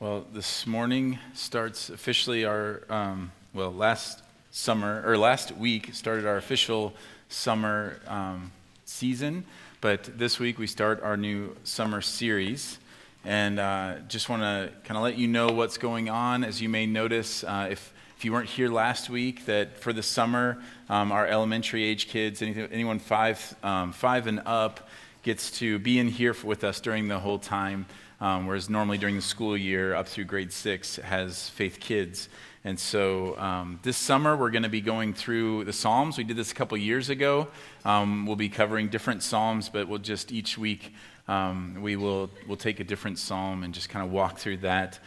Well, 0.00 0.24
this 0.32 0.64
morning 0.64 1.18
starts 1.34 1.90
officially 1.90 2.44
our, 2.44 2.82
um, 2.88 3.32
well, 3.52 3.72
last 3.72 4.22
summer, 4.52 5.02
or 5.04 5.18
last 5.18 5.56
week 5.56 5.92
started 5.92 6.24
our 6.24 6.36
official 6.36 6.94
summer 7.28 7.98
um, 8.06 8.52
season, 8.84 9.44
but 9.80 10.04
this 10.16 10.38
week 10.38 10.56
we 10.56 10.68
start 10.68 11.02
our 11.02 11.16
new 11.16 11.56
summer 11.64 12.00
series. 12.00 12.78
And 13.24 13.58
uh, 13.58 13.96
just 14.06 14.28
want 14.28 14.42
to 14.42 14.70
kind 14.84 14.96
of 14.96 15.02
let 15.02 15.18
you 15.18 15.26
know 15.26 15.48
what's 15.48 15.78
going 15.78 16.08
on. 16.08 16.44
As 16.44 16.62
you 16.62 16.68
may 16.68 16.86
notice, 16.86 17.42
uh, 17.42 17.66
if, 17.68 17.92
if 18.16 18.24
you 18.24 18.30
weren't 18.30 18.50
here 18.50 18.68
last 18.68 19.10
week, 19.10 19.46
that 19.46 19.78
for 19.80 19.92
the 19.92 20.04
summer, 20.04 20.62
um, 20.88 21.10
our 21.10 21.26
elementary 21.26 21.82
age 21.82 22.06
kids, 22.06 22.40
anything, 22.40 22.68
anyone 22.70 23.00
five, 23.00 23.52
um, 23.64 23.90
five 23.90 24.28
and 24.28 24.42
up, 24.46 24.88
gets 25.24 25.50
to 25.58 25.80
be 25.80 25.98
in 25.98 26.06
here 26.06 26.36
with 26.44 26.62
us 26.62 26.80
during 26.80 27.08
the 27.08 27.18
whole 27.18 27.40
time 27.40 27.84
um, 28.20 28.46
whereas 28.46 28.68
normally 28.68 28.98
during 28.98 29.16
the 29.16 29.22
school 29.22 29.56
year 29.56 29.94
up 29.94 30.08
through 30.08 30.24
grade 30.24 30.52
six 30.52 30.96
has 30.96 31.48
faith 31.48 31.78
kids. 31.80 32.28
And 32.64 32.78
so 32.78 33.38
um, 33.38 33.78
this 33.82 33.96
summer 33.96 34.36
we're 34.36 34.50
going 34.50 34.64
to 34.64 34.68
be 34.68 34.80
going 34.80 35.14
through 35.14 35.64
the 35.64 35.72
Psalms. 35.72 36.18
We 36.18 36.24
did 36.24 36.36
this 36.36 36.50
a 36.50 36.54
couple 36.54 36.76
years 36.76 37.08
ago. 37.08 37.48
Um, 37.84 38.26
we'll 38.26 38.36
be 38.36 38.48
covering 38.48 38.88
different 38.88 39.22
Psalms, 39.22 39.68
but 39.68 39.88
we'll 39.88 40.00
just 40.00 40.32
each 40.32 40.58
week 40.58 40.92
um, 41.28 41.78
we 41.80 41.94
will 41.96 42.30
we'll 42.46 42.56
take 42.56 42.80
a 42.80 42.84
different 42.84 43.18
Psalm 43.18 43.62
and 43.62 43.72
just 43.72 43.88
kind 43.88 44.04
of 44.04 44.10
walk 44.10 44.38
through 44.38 44.58
that 44.58 44.98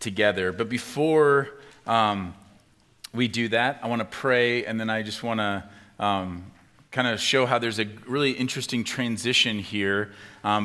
together. 0.00 0.52
But 0.52 0.68
before 0.68 1.48
um, 1.86 2.34
we 3.14 3.28
do 3.28 3.48
that, 3.48 3.80
I 3.82 3.88
want 3.88 4.00
to 4.00 4.06
pray, 4.06 4.66
and 4.66 4.78
then 4.78 4.90
I 4.90 5.02
just 5.02 5.22
want 5.22 5.40
to 5.40 5.64
um, 5.98 6.44
kind 6.90 7.08
of 7.08 7.20
show 7.20 7.46
how 7.46 7.58
there's 7.58 7.78
a 7.78 7.86
really 8.06 8.32
interesting 8.32 8.84
transition 8.84 9.58
here 9.58 10.12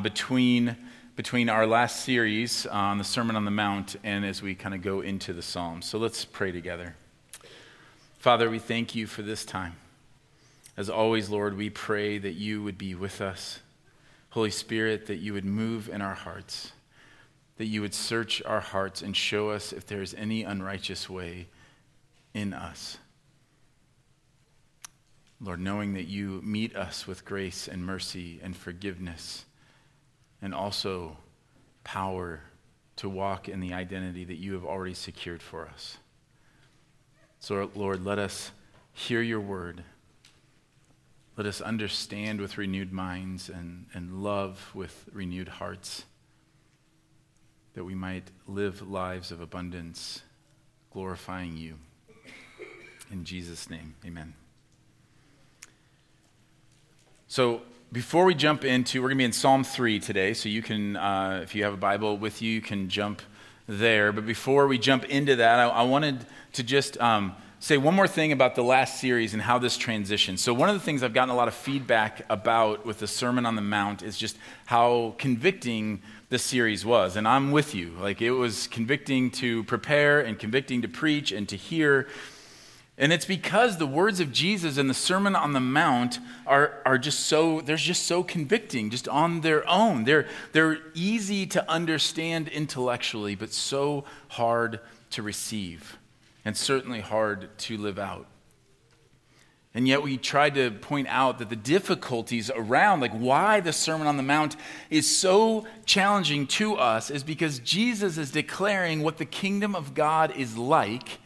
between 0.01 0.75
between 1.15 1.47
our 1.47 1.67
last 1.67 2.03
series 2.03 2.65
on 2.65 2.97
the 2.97 3.03
Sermon 3.03 3.35
on 3.35 3.45
the 3.45 3.51
Mount 3.51 3.95
and 4.03 4.25
as 4.25 4.41
we 4.41 4.55
kind 4.55 4.73
of 4.73 4.81
go 4.81 5.01
into 5.01 5.31
the 5.31 5.43
Psalms. 5.43 5.85
So 5.85 5.99
let's 5.99 6.25
pray 6.25 6.51
together. 6.51 6.95
Father, 8.17 8.49
we 8.49 8.57
thank 8.57 8.95
you 8.95 9.05
for 9.05 9.21
this 9.21 9.45
time. 9.45 9.75
As 10.75 10.89
always, 10.89 11.29
Lord, 11.29 11.55
we 11.55 11.69
pray 11.69 12.17
that 12.17 12.33
you 12.33 12.63
would 12.63 12.79
be 12.79 12.95
with 12.95 13.21
us. 13.21 13.59
Holy 14.31 14.49
Spirit, 14.49 15.05
that 15.05 15.17
you 15.17 15.33
would 15.33 15.45
move 15.45 15.87
in 15.87 16.01
our 16.01 16.15
hearts, 16.15 16.71
that 17.57 17.65
you 17.65 17.81
would 17.81 17.93
search 17.93 18.41
our 18.43 18.61
hearts 18.61 19.03
and 19.03 19.15
show 19.15 19.51
us 19.51 19.71
if 19.71 19.85
there 19.85 20.01
is 20.01 20.15
any 20.15 20.41
unrighteous 20.43 21.07
way 21.07 21.45
in 22.33 22.53
us. 22.53 22.97
Lord, 25.39 25.59
knowing 25.59 25.93
that 25.93 26.07
you 26.07 26.41
meet 26.43 26.75
us 26.75 27.05
with 27.05 27.23
grace 27.23 27.67
and 27.67 27.85
mercy 27.85 28.39
and 28.41 28.57
forgiveness 28.57 29.45
and 30.43 30.53
also 30.53 31.17
power 31.85 32.41
to 32.97 33.09
walk 33.09 33.47
in 33.47 33.61
the 33.61 33.73
identity 33.73 34.25
that 34.25 34.35
you 34.35 34.53
have 34.53 34.65
already 34.65 34.93
secured 34.93 35.41
for 35.41 35.65
us. 35.65 35.97
So, 37.39 37.71
Lord, 37.73 38.05
let 38.05 38.19
us 38.19 38.51
hear 38.91 39.21
your 39.21 39.39
word. 39.39 39.83
Let 41.37 41.47
us 41.47 41.61
understand 41.61 42.41
with 42.41 42.57
renewed 42.57 42.91
minds 42.91 43.49
and, 43.49 43.87
and 43.93 44.21
love 44.21 44.69
with 44.75 45.05
renewed 45.13 45.47
hearts, 45.47 46.03
that 47.73 47.85
we 47.85 47.95
might 47.95 48.29
live 48.45 48.87
lives 48.87 49.31
of 49.31 49.39
abundance, 49.39 50.21
glorifying 50.91 51.55
you. 51.57 51.75
In 53.09 53.23
Jesus' 53.23 53.69
name, 53.69 53.95
amen. 54.05 54.33
So, 57.27 57.61
before 57.93 58.25
we 58.25 58.33
jump 58.33 58.65
into, 58.65 59.03
we're 59.03 59.09
going 59.09 59.17
to 59.17 59.21
be 59.21 59.25
in 59.25 59.31
Psalm 59.31 59.63
3 59.63 59.99
today, 59.99 60.33
so 60.33 60.49
you 60.49 60.63
can, 60.63 60.97
uh, 60.97 61.41
if 61.43 61.53
you 61.53 61.63
have 61.63 61.75
a 61.75 61.77
Bible 61.77 62.17
with 62.17 62.41
you, 62.41 62.51
you 62.51 62.61
can 62.61 62.89
jump 62.89 63.21
there. 63.67 64.11
But 64.11 64.25
before 64.25 64.65
we 64.65 64.79
jump 64.79 65.05
into 65.05 65.35
that, 65.35 65.59
I, 65.59 65.67
I 65.67 65.83
wanted 65.83 66.25
to 66.53 66.63
just 66.63 66.99
um, 66.99 67.35
say 67.59 67.77
one 67.77 67.93
more 67.93 68.07
thing 68.07 68.31
about 68.31 68.55
the 68.55 68.63
last 68.63 68.99
series 68.99 69.33
and 69.33 69.43
how 69.43 69.59
this 69.59 69.77
transitions. 69.77 70.41
So, 70.41 70.55
one 70.55 70.69
of 70.69 70.75
the 70.75 70.81
things 70.81 71.03
I've 71.03 71.13
gotten 71.13 71.29
a 71.29 71.35
lot 71.35 71.47
of 71.47 71.53
feedback 71.53 72.25
about 72.31 72.83
with 72.83 72.97
the 72.97 73.05
Sermon 73.05 73.45
on 73.45 73.55
the 73.55 73.61
Mount 73.61 74.01
is 74.01 74.17
just 74.17 74.37
how 74.65 75.13
convicting 75.19 76.01
this 76.29 76.41
series 76.41 76.83
was. 76.83 77.15
And 77.15 77.27
I'm 77.27 77.51
with 77.51 77.75
you. 77.75 77.91
Like, 78.01 78.23
it 78.23 78.31
was 78.31 78.65
convicting 78.69 79.29
to 79.31 79.63
prepare 79.65 80.19
and 80.19 80.39
convicting 80.39 80.81
to 80.81 80.87
preach 80.87 81.31
and 81.31 81.47
to 81.47 81.55
hear. 81.55 82.07
And 82.95 83.11
it's 83.11 83.25
because 83.25 83.77
the 83.77 83.87
words 83.87 84.19
of 84.19 84.31
Jesus 84.31 84.77
and 84.77 84.87
the 84.87 84.93
Sermon 84.93 85.35
on 85.35 85.53
the 85.53 85.59
Mount 85.59 86.19
are, 86.45 86.79
are 86.85 86.99
just 86.99 87.21
so, 87.21 87.59
they're 87.61 87.75
just 87.75 88.05
so 88.05 88.21
convicting, 88.21 88.91
just 88.91 89.07
on 89.07 89.41
their 89.41 89.67
own. 89.67 90.03
They're, 90.03 90.27
they're 90.51 90.77
easy 90.93 91.47
to 91.47 91.69
understand 91.69 92.47
intellectually, 92.49 93.33
but 93.33 93.51
so 93.51 94.03
hard 94.29 94.79
to 95.09 95.23
receive, 95.23 95.97
and 96.45 96.55
certainly 96.55 97.01
hard 97.01 97.57
to 97.59 97.77
live 97.77 97.97
out. 97.97 98.27
And 99.75 99.87
yet, 99.87 100.03
we 100.03 100.17
tried 100.17 100.53
to 100.53 100.69
point 100.69 101.07
out 101.07 101.39
that 101.39 101.49
the 101.49 101.55
difficulties 101.55 102.51
around, 102.53 102.99
like 102.99 103.13
why 103.13 103.59
the 103.59 103.73
Sermon 103.73 104.05
on 104.05 104.17
the 104.17 104.23
Mount 104.23 104.55
is 104.91 105.09
so 105.09 105.65
challenging 105.87 106.45
to 106.45 106.75
us, 106.75 107.09
is 107.09 107.23
because 107.23 107.57
Jesus 107.57 108.19
is 108.19 108.29
declaring 108.29 109.01
what 109.01 109.17
the 109.17 109.25
kingdom 109.25 109.75
of 109.75 109.95
God 109.95 110.35
is 110.37 110.55
like 110.55 111.17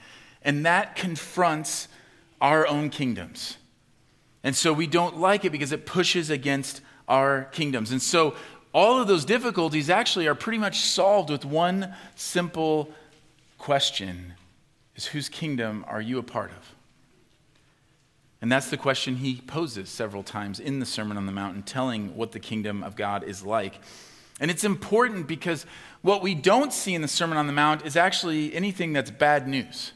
and 0.48 0.66
that 0.66 0.96
confronts 0.96 1.90
our 2.40 2.66
own 2.66 2.90
kingdoms. 2.90 3.58
And 4.46 4.56
so 4.56 4.72
we 4.72 4.88
don't 4.88 5.18
like 5.18 5.44
it 5.44 5.52
because 5.52 5.74
it 5.74 5.86
pushes 5.86 6.30
against 6.30 6.80
our 7.10 7.44
kingdoms. 7.52 7.92
And 7.92 8.02
so 8.02 8.34
all 8.74 9.02
of 9.02 9.10
those 9.10 9.26
difficulties 9.26 9.90
actually 9.90 10.26
are 10.26 10.36
pretty 10.36 10.58
much 10.58 10.80
solved 10.80 11.30
with 11.30 11.44
one 11.44 11.94
simple 12.16 12.90
question 13.58 14.36
is 14.96 15.08
whose 15.08 15.28
kingdom 15.28 15.84
are 15.86 16.00
you 16.00 16.18
a 16.18 16.24
part 16.24 16.52
of? 16.52 16.74
And 18.42 18.50
that's 18.50 18.70
the 18.70 18.78
question 18.78 19.18
he 19.18 19.42
poses 19.48 19.90
several 19.90 20.24
times 20.24 20.62
in 20.62 20.80
the 20.80 20.86
Sermon 20.86 21.18
on 21.18 21.26
the 21.26 21.34
Mount, 21.34 21.68
telling 21.68 22.16
what 22.16 22.32
the 22.32 22.40
kingdom 22.40 22.84
of 22.84 22.96
God 22.96 23.26
is 23.26 23.44
like. 23.44 23.80
And 24.40 24.50
it's 24.50 24.64
important 24.64 25.28
because 25.28 25.66
what 26.04 26.22
we 26.22 26.36
don't 26.36 26.72
see 26.72 26.94
in 26.94 27.02
the 27.02 27.08
Sermon 27.10 27.38
on 27.38 27.48
the 27.48 27.54
Mount 27.54 27.86
is 27.86 27.98
actually 27.98 28.56
anything 28.56 28.94
that's 28.94 29.12
bad 29.12 29.46
news. 29.46 29.92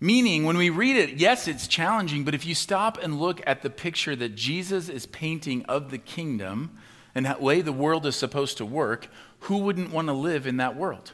Meaning, 0.00 0.44
when 0.44 0.56
we 0.56 0.70
read 0.70 0.96
it, 0.96 1.18
yes, 1.18 1.48
it's 1.48 1.66
challenging, 1.66 2.22
but 2.24 2.34
if 2.34 2.46
you 2.46 2.54
stop 2.54 2.98
and 3.02 3.18
look 3.18 3.40
at 3.46 3.62
the 3.62 3.70
picture 3.70 4.14
that 4.14 4.36
Jesus 4.36 4.88
is 4.88 5.06
painting 5.06 5.64
of 5.64 5.90
the 5.90 5.98
kingdom 5.98 6.78
and 7.16 7.26
the 7.26 7.36
way 7.40 7.62
the 7.62 7.72
world 7.72 8.06
is 8.06 8.14
supposed 8.14 8.58
to 8.58 8.64
work, 8.64 9.08
who 9.40 9.58
wouldn't 9.58 9.92
want 9.92 10.06
to 10.06 10.12
live 10.12 10.46
in 10.46 10.58
that 10.58 10.76
world? 10.76 11.12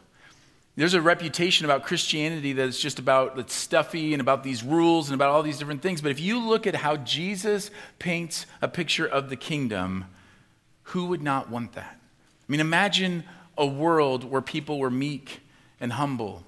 There's 0.77 0.93
a 0.93 1.01
reputation 1.01 1.65
about 1.65 1.85
Christianity 1.85 2.53
that 2.53 2.67
it's 2.67 2.81
just 2.81 2.99
about 2.99 3.39
it's 3.39 3.55
stuffy 3.55 4.13
and 4.13 4.21
about 4.21 4.43
these 4.43 4.63
rules 4.63 5.09
and 5.09 5.15
about 5.15 5.31
all 5.31 5.43
these 5.43 5.59
different 5.59 5.83
things. 5.83 6.03
But 6.03 6.11
if 6.11 6.21
you 6.21 6.39
look 6.39 6.67
at 6.67 6.75
how 6.75 6.97
Jesus 6.97 7.71
paints 7.99 8.45
a 8.61 8.69
picture 8.69 9.07
of 9.07 9.31
the 9.31 9.37
kingdom, 9.37 10.07
who 10.89 11.07
would 11.07 11.23
not 11.23 11.49
want 11.49 11.73
that? 11.75 11.97
I 11.97 12.53
mean, 12.53 12.61
imagine 12.61 13.25
a 13.57 13.65
world 13.65 14.25
where 14.25 14.43
people 14.43 14.79
were 14.79 14.91
meek 14.91 15.41
and 15.81 15.93
humble 15.93 16.43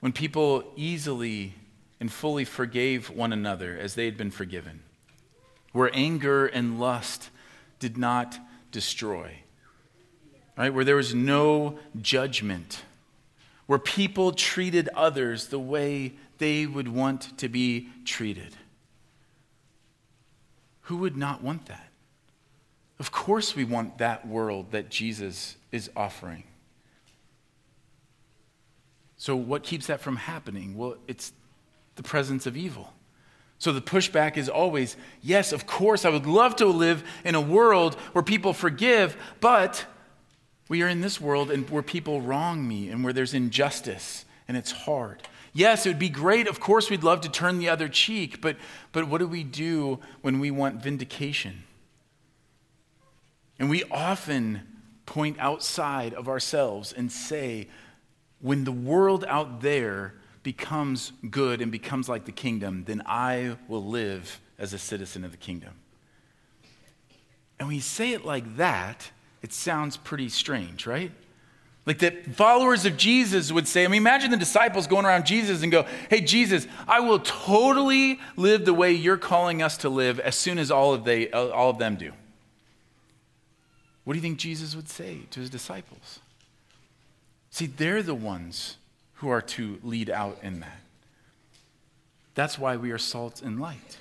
when 0.00 0.12
people 0.12 0.72
easily 0.76 1.54
and 2.00 2.12
fully 2.12 2.44
forgave 2.44 3.10
one 3.10 3.32
another 3.32 3.76
as 3.76 3.94
they 3.94 4.04
had 4.04 4.16
been 4.16 4.30
forgiven, 4.30 4.82
where 5.72 5.90
anger 5.92 6.46
and 6.46 6.78
lust 6.78 7.30
did 7.78 7.96
not 7.96 8.38
destroy, 8.70 9.40
right? 10.56 10.72
Where 10.72 10.84
there 10.84 10.96
was 10.96 11.14
no 11.14 11.78
judgment, 12.00 12.82
where 13.66 13.78
people 13.78 14.32
treated 14.32 14.88
others 14.94 15.48
the 15.48 15.58
way 15.58 16.14
they 16.38 16.66
would 16.66 16.88
want 16.88 17.36
to 17.38 17.48
be 17.48 17.88
treated. 18.04 18.56
Who 20.82 20.98
would 20.98 21.16
not 21.16 21.42
want 21.42 21.66
that? 21.66 21.88
Of 22.98 23.12
course, 23.12 23.54
we 23.54 23.64
want 23.64 23.98
that 23.98 24.26
world 24.26 24.72
that 24.72 24.88
Jesus 24.88 25.56
is 25.70 25.90
offering. 25.94 26.44
So, 29.18 29.34
what 29.34 29.64
keeps 29.64 29.88
that 29.88 30.00
from 30.00 30.16
happening? 30.16 30.76
Well, 30.76 30.96
it's 31.08 31.32
the 31.96 32.02
presence 32.02 32.46
of 32.46 32.56
evil. 32.56 32.92
So, 33.58 33.72
the 33.72 33.82
pushback 33.82 34.36
is 34.36 34.48
always 34.48 34.96
yes, 35.20 35.52
of 35.52 35.66
course, 35.66 36.04
I 36.04 36.10
would 36.10 36.26
love 36.26 36.56
to 36.56 36.66
live 36.66 37.02
in 37.24 37.34
a 37.34 37.40
world 37.40 37.96
where 38.12 38.22
people 38.22 38.52
forgive, 38.52 39.16
but 39.40 39.84
we 40.68 40.82
are 40.82 40.88
in 40.88 41.00
this 41.00 41.20
world 41.20 41.50
and 41.50 41.68
where 41.68 41.82
people 41.82 42.20
wrong 42.20 42.66
me 42.66 42.88
and 42.88 43.02
where 43.02 43.12
there's 43.12 43.34
injustice 43.34 44.24
and 44.46 44.56
it's 44.56 44.70
hard. 44.70 45.22
Yes, 45.52 45.84
it 45.84 45.90
would 45.90 45.98
be 45.98 46.08
great. 46.08 46.46
Of 46.46 46.60
course, 46.60 46.88
we'd 46.88 47.02
love 47.02 47.22
to 47.22 47.28
turn 47.28 47.58
the 47.58 47.68
other 47.68 47.88
cheek, 47.88 48.40
but, 48.40 48.56
but 48.92 49.08
what 49.08 49.18
do 49.18 49.26
we 49.26 49.42
do 49.42 49.98
when 50.20 50.38
we 50.38 50.50
want 50.50 50.82
vindication? 50.82 51.64
And 53.58 53.68
we 53.68 53.82
often 53.90 54.62
point 55.06 55.36
outside 55.40 56.14
of 56.14 56.28
ourselves 56.28 56.92
and 56.92 57.10
say, 57.10 57.68
when 58.40 58.64
the 58.64 58.72
world 58.72 59.24
out 59.28 59.60
there 59.60 60.14
becomes 60.42 61.12
good 61.30 61.60
and 61.60 61.72
becomes 61.72 62.08
like 62.08 62.24
the 62.24 62.32
kingdom, 62.32 62.84
then 62.86 63.02
I 63.04 63.56
will 63.68 63.84
live 63.84 64.40
as 64.58 64.72
a 64.72 64.78
citizen 64.78 65.24
of 65.24 65.30
the 65.30 65.36
kingdom. 65.36 65.74
And 67.58 67.68
when 67.68 67.74
you 67.74 67.82
say 67.82 68.12
it 68.12 68.24
like 68.24 68.56
that, 68.56 69.10
it 69.42 69.52
sounds 69.52 69.96
pretty 69.96 70.28
strange, 70.28 70.86
right? 70.86 71.10
Like 71.86 72.00
that 72.00 72.34
followers 72.34 72.84
of 72.84 72.96
Jesus 72.96 73.50
would 73.50 73.66
say, 73.66 73.84
I 73.84 73.88
mean, 73.88 74.02
imagine 74.02 74.30
the 74.30 74.36
disciples 74.36 74.86
going 74.86 75.06
around 75.06 75.26
Jesus 75.26 75.62
and 75.62 75.72
go, 75.72 75.86
Hey, 76.10 76.20
Jesus, 76.20 76.66
I 76.86 77.00
will 77.00 77.18
totally 77.18 78.20
live 78.36 78.64
the 78.64 78.74
way 78.74 78.92
you're 78.92 79.16
calling 79.16 79.62
us 79.62 79.78
to 79.78 79.88
live 79.88 80.20
as 80.20 80.36
soon 80.36 80.58
as 80.58 80.70
all 80.70 80.92
of, 80.92 81.04
they, 81.04 81.30
all 81.30 81.70
of 81.70 81.78
them 81.78 81.96
do. 81.96 82.12
What 84.04 84.12
do 84.12 84.18
you 84.18 84.22
think 84.22 84.38
Jesus 84.38 84.76
would 84.76 84.88
say 84.88 85.20
to 85.30 85.40
his 85.40 85.50
disciples? 85.50 86.20
See, 87.50 87.66
they're 87.66 88.02
the 88.02 88.14
ones 88.14 88.76
who 89.14 89.28
are 89.28 89.42
to 89.42 89.78
lead 89.82 90.10
out 90.10 90.38
in 90.42 90.60
that. 90.60 90.80
That's 92.34 92.58
why 92.58 92.76
we 92.76 92.92
are 92.92 92.98
salt 92.98 93.42
and 93.42 93.60
light. 93.60 93.98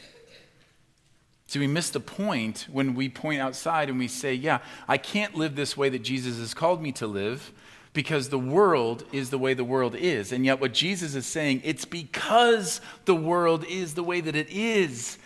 See, 1.47 1.59
we 1.59 1.67
miss 1.67 1.89
the 1.89 1.99
point 1.99 2.67
when 2.69 2.94
we 2.94 3.09
point 3.09 3.41
outside 3.41 3.89
and 3.89 3.97
we 3.97 4.07
say, 4.07 4.33
Yeah, 4.33 4.59
I 4.88 4.97
can't 4.97 5.33
live 5.33 5.55
this 5.55 5.77
way 5.77 5.89
that 5.89 6.03
Jesus 6.03 6.38
has 6.38 6.53
called 6.53 6.81
me 6.81 6.91
to 6.94 7.07
live 7.07 7.51
because 7.94 8.29
the 8.29 8.38
world 8.38 9.05
is 9.11 9.31
the 9.31 9.38
way 9.39 9.53
the 9.53 9.63
world 9.63 9.95
is. 9.95 10.31
And 10.31 10.45
yet, 10.45 10.59
what 10.59 10.73
Jesus 10.73 11.15
is 11.15 11.25
saying, 11.25 11.61
it's 11.63 11.85
because 11.85 12.79
the 13.05 13.15
world 13.15 13.65
is 13.65 13.95
the 13.95 14.03
way 14.03 14.21
that 14.21 14.35
it 14.35 14.51
is 14.51 15.17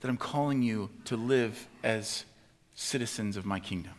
that 0.00 0.08
I'm 0.08 0.16
calling 0.16 0.62
you 0.62 0.90
to 1.06 1.16
live 1.16 1.66
as 1.82 2.24
citizens 2.74 3.36
of 3.36 3.44
my 3.44 3.58
kingdom. 3.58 3.94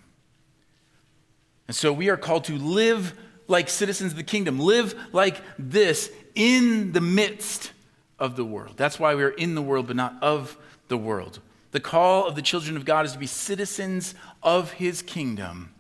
And 1.68 1.75
so 1.75 1.92
we 1.92 2.10
are 2.10 2.18
called 2.18 2.45
to 2.45 2.57
live 2.57 3.13
like 3.51 3.69
citizens 3.69 4.13
of 4.13 4.18
the 4.18 4.24
kingdom, 4.24 4.59
live 4.59 4.95
like 5.13 5.42
this 5.59 6.12
in 6.33 6.92
the 6.94 7.01
midst 7.01 7.71
of 8.18 8.36
the 8.36 8.45
world. 8.45 8.74
That's 8.77 9.00
why 9.00 9.13
we 9.13 9.24
are 9.24 9.30
in 9.30 9.53
the 9.53 9.62
world, 9.62 9.88
but 9.88 9.95
not 9.95 10.15
of 10.21 10.57
the 10.88 10.98
world. 10.98 11.39
The 11.71 11.80
call 11.80 12.27
of 12.27 12.36
the 12.36 12.42
children 12.42 12.75
of 12.75 12.86
God 12.86 13.06
is 13.06 13.13
to 13.13 13.19
be 13.19 13.27
citizens 13.27 14.15
of 14.42 14.74
his 14.74 15.01
kingdom 15.01 15.74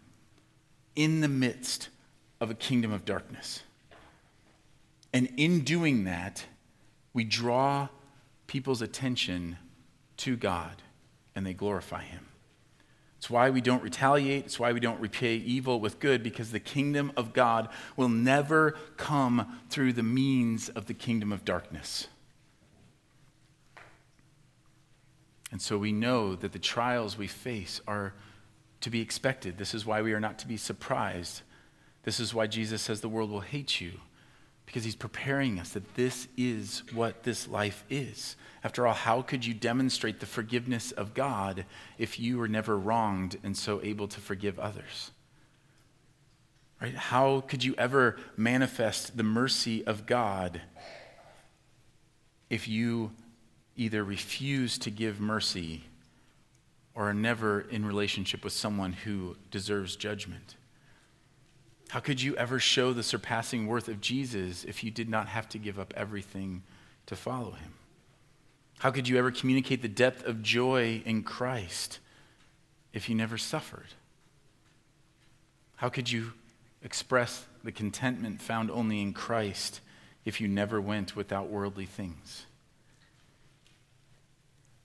in 0.95 1.21
the 1.21 1.27
midst 1.27 1.89
of 2.39 2.49
a 2.49 2.53
kingdom 2.53 2.91
of 2.91 3.05
darkness. 3.05 3.63
And 5.13 5.31
in 5.37 5.61
doing 5.61 6.05
that, 6.05 6.45
we 7.13 7.23
draw 7.23 7.89
people's 8.47 8.81
attention 8.81 9.57
to 10.17 10.35
God 10.35 10.81
and 11.35 11.45
they 11.45 11.53
glorify 11.53 12.03
Him. 12.03 12.27
It's 13.21 13.29
why 13.29 13.51
we 13.51 13.61
don't 13.61 13.83
retaliate. 13.83 14.45
It's 14.45 14.59
why 14.59 14.73
we 14.73 14.81
don't 14.81 14.99
repay 14.99 15.35
evil 15.35 15.79
with 15.79 15.99
good, 15.99 16.23
because 16.23 16.51
the 16.51 16.59
kingdom 16.59 17.13
of 17.15 17.31
God 17.31 17.69
will 17.95 18.09
never 18.09 18.75
come 18.97 19.61
through 19.69 19.93
the 19.93 20.03
means 20.03 20.67
of 20.67 20.87
the 20.87 20.93
kingdom 20.93 21.31
of 21.31 21.45
darkness. 21.45 22.07
And 25.51 25.61
so 25.61 25.77
we 25.77 25.91
know 25.91 26.35
that 26.35 26.51
the 26.51 26.59
trials 26.59 27.17
we 27.17 27.27
face 27.27 27.79
are 27.87 28.13
to 28.79 28.89
be 28.89 29.01
expected. 29.01 29.57
This 29.57 29.73
is 29.73 29.85
why 29.85 30.01
we 30.01 30.13
are 30.13 30.19
not 30.19 30.39
to 30.39 30.47
be 30.47 30.57
surprised 30.57 31.43
this 32.03 32.19
is 32.19 32.33
why 32.33 32.47
Jesus 32.47 32.81
says 32.81 33.01
the 33.01 33.09
world 33.09 33.29
will 33.29 33.41
hate 33.41 33.79
you, 33.79 33.99
because 34.71 34.85
he's 34.85 34.95
preparing 34.95 35.59
us 35.59 35.71
that 35.71 35.95
this 35.95 36.29
is 36.37 36.83
what 36.93 37.23
this 37.23 37.45
life 37.45 37.83
is. 37.89 38.37
After 38.63 38.87
all, 38.87 38.93
how 38.93 39.21
could 39.21 39.45
you 39.45 39.53
demonstrate 39.53 40.21
the 40.21 40.25
forgiveness 40.25 40.93
of 40.93 41.13
God 41.13 41.65
if 41.97 42.17
you 42.17 42.37
were 42.37 42.47
never 42.47 42.77
wronged 42.77 43.37
and 43.43 43.57
so 43.57 43.81
able 43.83 44.07
to 44.07 44.21
forgive 44.21 44.57
others? 44.57 45.11
Right? 46.81 46.95
How 46.95 47.41
could 47.41 47.65
you 47.65 47.75
ever 47.77 48.15
manifest 48.37 49.17
the 49.17 49.23
mercy 49.23 49.85
of 49.85 50.05
God 50.05 50.61
if 52.49 52.65
you 52.65 53.11
either 53.75 54.05
refuse 54.05 54.77
to 54.77 54.89
give 54.89 55.19
mercy 55.19 55.83
or 56.95 57.09
are 57.09 57.13
never 57.13 57.59
in 57.59 57.85
relationship 57.85 58.41
with 58.41 58.53
someone 58.53 58.93
who 58.93 59.35
deserves 59.51 59.97
judgment? 59.97 60.55
How 61.91 61.99
could 61.99 62.21
you 62.21 62.37
ever 62.37 62.57
show 62.57 62.93
the 62.93 63.03
surpassing 63.03 63.67
worth 63.67 63.89
of 63.89 63.99
Jesus 63.99 64.63
if 64.63 64.81
you 64.81 64.89
did 64.89 65.09
not 65.09 65.27
have 65.27 65.49
to 65.49 65.57
give 65.57 65.77
up 65.77 65.93
everything 65.97 66.63
to 67.07 67.17
follow 67.17 67.51
him? 67.51 67.73
How 68.79 68.91
could 68.91 69.09
you 69.09 69.17
ever 69.17 69.29
communicate 69.29 69.81
the 69.81 69.89
depth 69.89 70.25
of 70.25 70.41
joy 70.41 71.01
in 71.05 71.23
Christ 71.23 71.99
if 72.93 73.09
you 73.09 73.15
never 73.15 73.37
suffered? 73.37 73.87
How 75.75 75.89
could 75.89 76.09
you 76.09 76.31
express 76.81 77.45
the 77.61 77.73
contentment 77.73 78.41
found 78.41 78.71
only 78.71 79.01
in 79.01 79.11
Christ 79.11 79.81
if 80.23 80.39
you 80.39 80.47
never 80.47 80.79
went 80.79 81.17
without 81.17 81.49
worldly 81.49 81.87
things? 81.87 82.45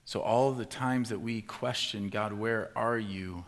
So, 0.03 0.19
all 0.19 0.51
the 0.51 0.65
times 0.65 1.07
that 1.07 1.21
we 1.21 1.41
question, 1.41 2.09
God, 2.09 2.33
where 2.33 2.69
are 2.75 2.99
you, 2.99 3.45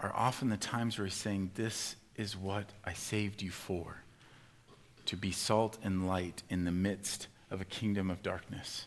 are 0.00 0.16
often 0.16 0.48
the 0.48 0.56
times 0.56 0.96
where 0.96 1.04
He's 1.04 1.12
saying, 1.12 1.50
This 1.54 1.94
is 2.18 2.36
what 2.36 2.66
I 2.84 2.92
saved 2.92 3.40
you 3.40 3.50
for 3.50 4.02
to 5.06 5.16
be 5.16 5.30
salt 5.30 5.78
and 5.82 6.06
light 6.06 6.42
in 6.50 6.66
the 6.66 6.70
midst 6.70 7.28
of 7.50 7.62
a 7.62 7.64
kingdom 7.64 8.10
of 8.10 8.22
darkness. 8.22 8.84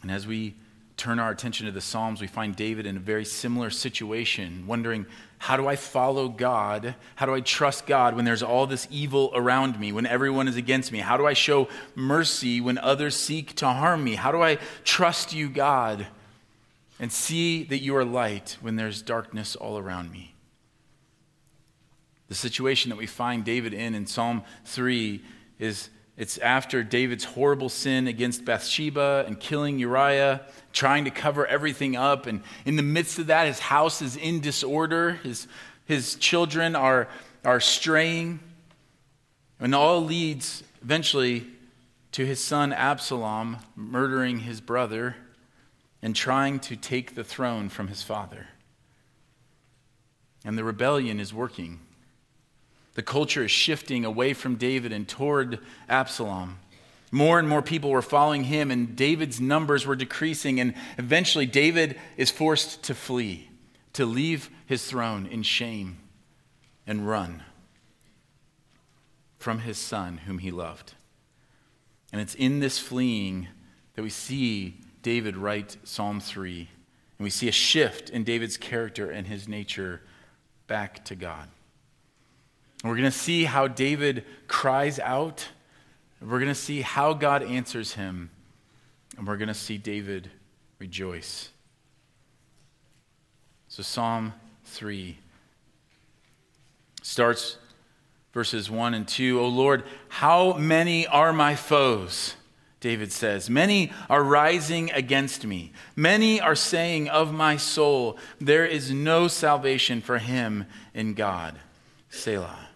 And 0.00 0.10
as 0.10 0.26
we 0.26 0.54
turn 0.96 1.18
our 1.18 1.30
attention 1.30 1.66
to 1.66 1.72
the 1.72 1.80
Psalms, 1.80 2.20
we 2.20 2.26
find 2.26 2.56
David 2.56 2.86
in 2.86 2.96
a 2.96 3.00
very 3.00 3.24
similar 3.24 3.68
situation, 3.68 4.66
wondering, 4.66 5.04
how 5.38 5.56
do 5.56 5.68
I 5.68 5.76
follow 5.76 6.28
God? 6.28 6.94
How 7.16 7.26
do 7.26 7.34
I 7.34 7.40
trust 7.40 7.86
God 7.86 8.16
when 8.16 8.24
there's 8.24 8.42
all 8.42 8.66
this 8.66 8.88
evil 8.90 9.30
around 9.34 9.78
me, 9.78 9.92
when 9.92 10.06
everyone 10.06 10.48
is 10.48 10.56
against 10.56 10.90
me? 10.90 10.98
How 11.00 11.16
do 11.16 11.26
I 11.26 11.34
show 11.34 11.68
mercy 11.94 12.60
when 12.60 12.78
others 12.78 13.14
seek 13.14 13.54
to 13.56 13.68
harm 13.68 14.02
me? 14.02 14.14
How 14.14 14.32
do 14.32 14.42
I 14.42 14.58
trust 14.84 15.34
you, 15.34 15.48
God, 15.48 16.06
and 16.98 17.12
see 17.12 17.62
that 17.64 17.78
you 17.78 17.94
are 17.96 18.04
light 18.04 18.56
when 18.60 18.76
there's 18.76 19.02
darkness 19.02 19.54
all 19.54 19.78
around 19.78 20.10
me? 20.10 20.34
The 22.28 22.34
situation 22.34 22.90
that 22.90 22.96
we 22.96 23.06
find 23.06 23.44
David 23.44 23.72
in 23.72 23.94
in 23.94 24.06
Psalm 24.06 24.42
3 24.64 25.22
is 25.58 25.90
it's 26.18 26.36
after 26.38 26.82
David's 26.82 27.22
horrible 27.22 27.68
sin 27.68 28.08
against 28.08 28.44
Bathsheba 28.44 29.24
and 29.28 29.38
killing 29.38 29.78
Uriah, 29.78 30.42
trying 30.72 31.04
to 31.04 31.12
cover 31.12 31.46
everything 31.46 31.94
up. 31.94 32.26
And 32.26 32.42
in 32.64 32.74
the 32.74 32.82
midst 32.82 33.20
of 33.20 33.28
that, 33.28 33.46
his 33.46 33.60
house 33.60 34.02
is 34.02 34.16
in 34.16 34.40
disorder. 34.40 35.12
His, 35.22 35.46
his 35.84 36.16
children 36.16 36.74
are, 36.74 37.06
are 37.44 37.60
straying. 37.60 38.40
And 39.60 39.72
all 39.76 40.04
leads 40.04 40.64
eventually 40.82 41.46
to 42.12 42.26
his 42.26 42.42
son 42.42 42.72
Absalom 42.72 43.58
murdering 43.76 44.40
his 44.40 44.60
brother 44.60 45.14
and 46.02 46.16
trying 46.16 46.58
to 46.60 46.74
take 46.74 47.14
the 47.14 47.24
throne 47.24 47.68
from 47.68 47.86
his 47.86 48.02
father. 48.02 48.48
And 50.44 50.58
the 50.58 50.64
rebellion 50.64 51.20
is 51.20 51.32
working. 51.32 51.78
The 52.98 53.04
culture 53.04 53.44
is 53.44 53.52
shifting 53.52 54.04
away 54.04 54.34
from 54.34 54.56
David 54.56 54.90
and 54.90 55.06
toward 55.06 55.60
Absalom. 55.88 56.58
More 57.12 57.38
and 57.38 57.48
more 57.48 57.62
people 57.62 57.90
were 57.90 58.02
following 58.02 58.42
him, 58.42 58.72
and 58.72 58.96
David's 58.96 59.40
numbers 59.40 59.86
were 59.86 59.94
decreasing. 59.94 60.58
And 60.58 60.74
eventually, 60.98 61.46
David 61.46 61.96
is 62.16 62.32
forced 62.32 62.82
to 62.82 62.96
flee, 62.96 63.50
to 63.92 64.04
leave 64.04 64.50
his 64.66 64.84
throne 64.84 65.28
in 65.28 65.44
shame 65.44 65.98
and 66.88 67.06
run 67.06 67.44
from 69.38 69.60
his 69.60 69.78
son, 69.78 70.18
whom 70.26 70.38
he 70.38 70.50
loved. 70.50 70.94
And 72.10 72.20
it's 72.20 72.34
in 72.34 72.58
this 72.58 72.80
fleeing 72.80 73.46
that 73.94 74.02
we 74.02 74.10
see 74.10 74.74
David 75.02 75.36
write 75.36 75.76
Psalm 75.84 76.18
3. 76.18 76.68
And 77.18 77.24
we 77.24 77.30
see 77.30 77.46
a 77.46 77.52
shift 77.52 78.10
in 78.10 78.24
David's 78.24 78.56
character 78.56 79.08
and 79.08 79.28
his 79.28 79.46
nature 79.46 80.02
back 80.66 81.04
to 81.04 81.14
God. 81.14 81.48
We're 82.84 82.96
going 82.96 83.04
to 83.04 83.10
see 83.10 83.44
how 83.44 83.66
David 83.68 84.24
cries 84.46 84.98
out. 84.98 85.48
We're 86.20 86.38
going 86.38 86.46
to 86.46 86.54
see 86.54 86.80
how 86.80 87.12
God 87.12 87.42
answers 87.42 87.94
him. 87.94 88.30
And 89.16 89.26
we're 89.26 89.36
going 89.36 89.48
to 89.48 89.54
see 89.54 89.78
David 89.78 90.30
rejoice. 90.78 91.50
So, 93.68 93.82
Psalm 93.82 94.32
3 94.64 95.18
starts 97.02 97.56
verses 98.32 98.70
1 98.70 98.94
and 98.94 99.08
2. 99.08 99.40
O 99.40 99.48
Lord, 99.48 99.82
how 100.08 100.52
many 100.54 101.06
are 101.06 101.32
my 101.32 101.56
foes? 101.56 102.36
David 102.80 103.10
says, 103.10 103.50
Many 103.50 103.92
are 104.08 104.22
rising 104.22 104.92
against 104.92 105.44
me. 105.44 105.72
Many 105.96 106.40
are 106.40 106.54
saying 106.54 107.08
of 107.08 107.32
my 107.32 107.56
soul, 107.56 108.16
There 108.40 108.64
is 108.64 108.92
no 108.92 109.26
salvation 109.26 110.00
for 110.00 110.18
him 110.18 110.66
in 110.94 111.14
God. 111.14 111.58
Selah. 112.08 112.67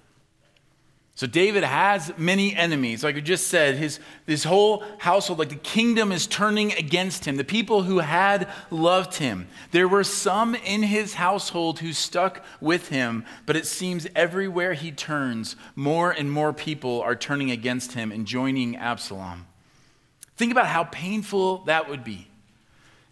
So 1.23 1.29
David 1.29 1.62
has 1.62 2.12
many 2.19 2.52
enemies. 2.52 3.05
Like 3.05 3.14
we 3.14 3.21
just 3.21 3.47
said, 3.47 3.76
his, 3.76 4.00
his 4.26 4.43
whole 4.43 4.83
household, 4.99 5.38
like 5.38 5.50
the 5.50 5.55
kingdom 5.55 6.11
is 6.11 6.26
turning 6.26 6.73
against 6.73 7.26
him. 7.26 7.37
The 7.37 7.45
people 7.45 7.85
who 7.85 8.00
had 8.00 8.49
loved 8.73 9.14
him. 9.14 9.47
There 9.71 9.87
were 9.87 10.02
some 10.02 10.57
in 10.57 10.83
his 10.83 11.14
household 11.14 11.79
who 11.79 11.93
stuck 11.93 12.45
with 12.61 12.88
him, 12.88 13.25
but 13.47 13.55
it 13.55 13.69
seems 13.69 14.09
everywhere 14.17 14.75
he 14.75 14.91
turns, 14.91 15.55
more 15.76 16.11
and 16.11 16.29
more 16.29 16.52
people 16.52 17.00
are 17.02 17.14
turning 17.14 17.52
against 17.52 17.93
him 17.93 18.11
and 18.11 18.26
joining 18.26 18.76
Absalom. 18.76 19.47
Think 20.37 20.50
about 20.50 20.67
how 20.67 20.83
painful 20.83 21.59
that 21.67 21.88
would 21.88 22.02
be. 22.02 22.26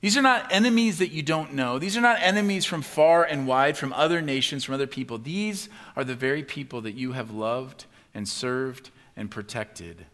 These 0.00 0.16
are 0.16 0.22
not 0.22 0.50
enemies 0.50 0.98
that 0.98 1.12
you 1.12 1.22
don't 1.22 1.54
know. 1.54 1.78
These 1.78 1.96
are 1.96 2.00
not 2.00 2.18
enemies 2.20 2.64
from 2.64 2.82
far 2.82 3.22
and 3.22 3.46
wide, 3.46 3.76
from 3.76 3.92
other 3.92 4.20
nations, 4.20 4.64
from 4.64 4.74
other 4.74 4.88
people. 4.88 5.16
These 5.16 5.68
are 5.94 6.02
the 6.02 6.16
very 6.16 6.42
people 6.42 6.80
that 6.80 6.96
you 6.96 7.12
have 7.12 7.30
loved 7.30 7.84
and 8.14 8.28
served 8.28 8.90
and 9.16 9.30
protected, 9.30 10.06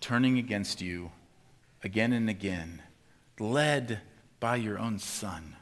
turning 0.00 0.38
against 0.38 0.80
you 0.80 1.10
again 1.82 2.12
and 2.12 2.28
again, 2.28 2.82
led 3.38 4.00
by 4.38 4.56
your 4.56 4.78
own 4.78 4.98
son. 4.98 5.56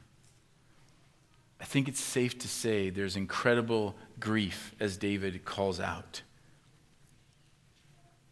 I 1.61 1.65
think 1.65 1.89
it's 1.89 2.01
safe 2.01 2.39
to 2.39 2.49
say 2.49 2.91
there's 2.91 3.17
incredible 3.17 3.97
grief 4.21 4.75
as 4.79 4.97
David 4.97 5.45
calls 5.45 5.81
out. 5.81 6.23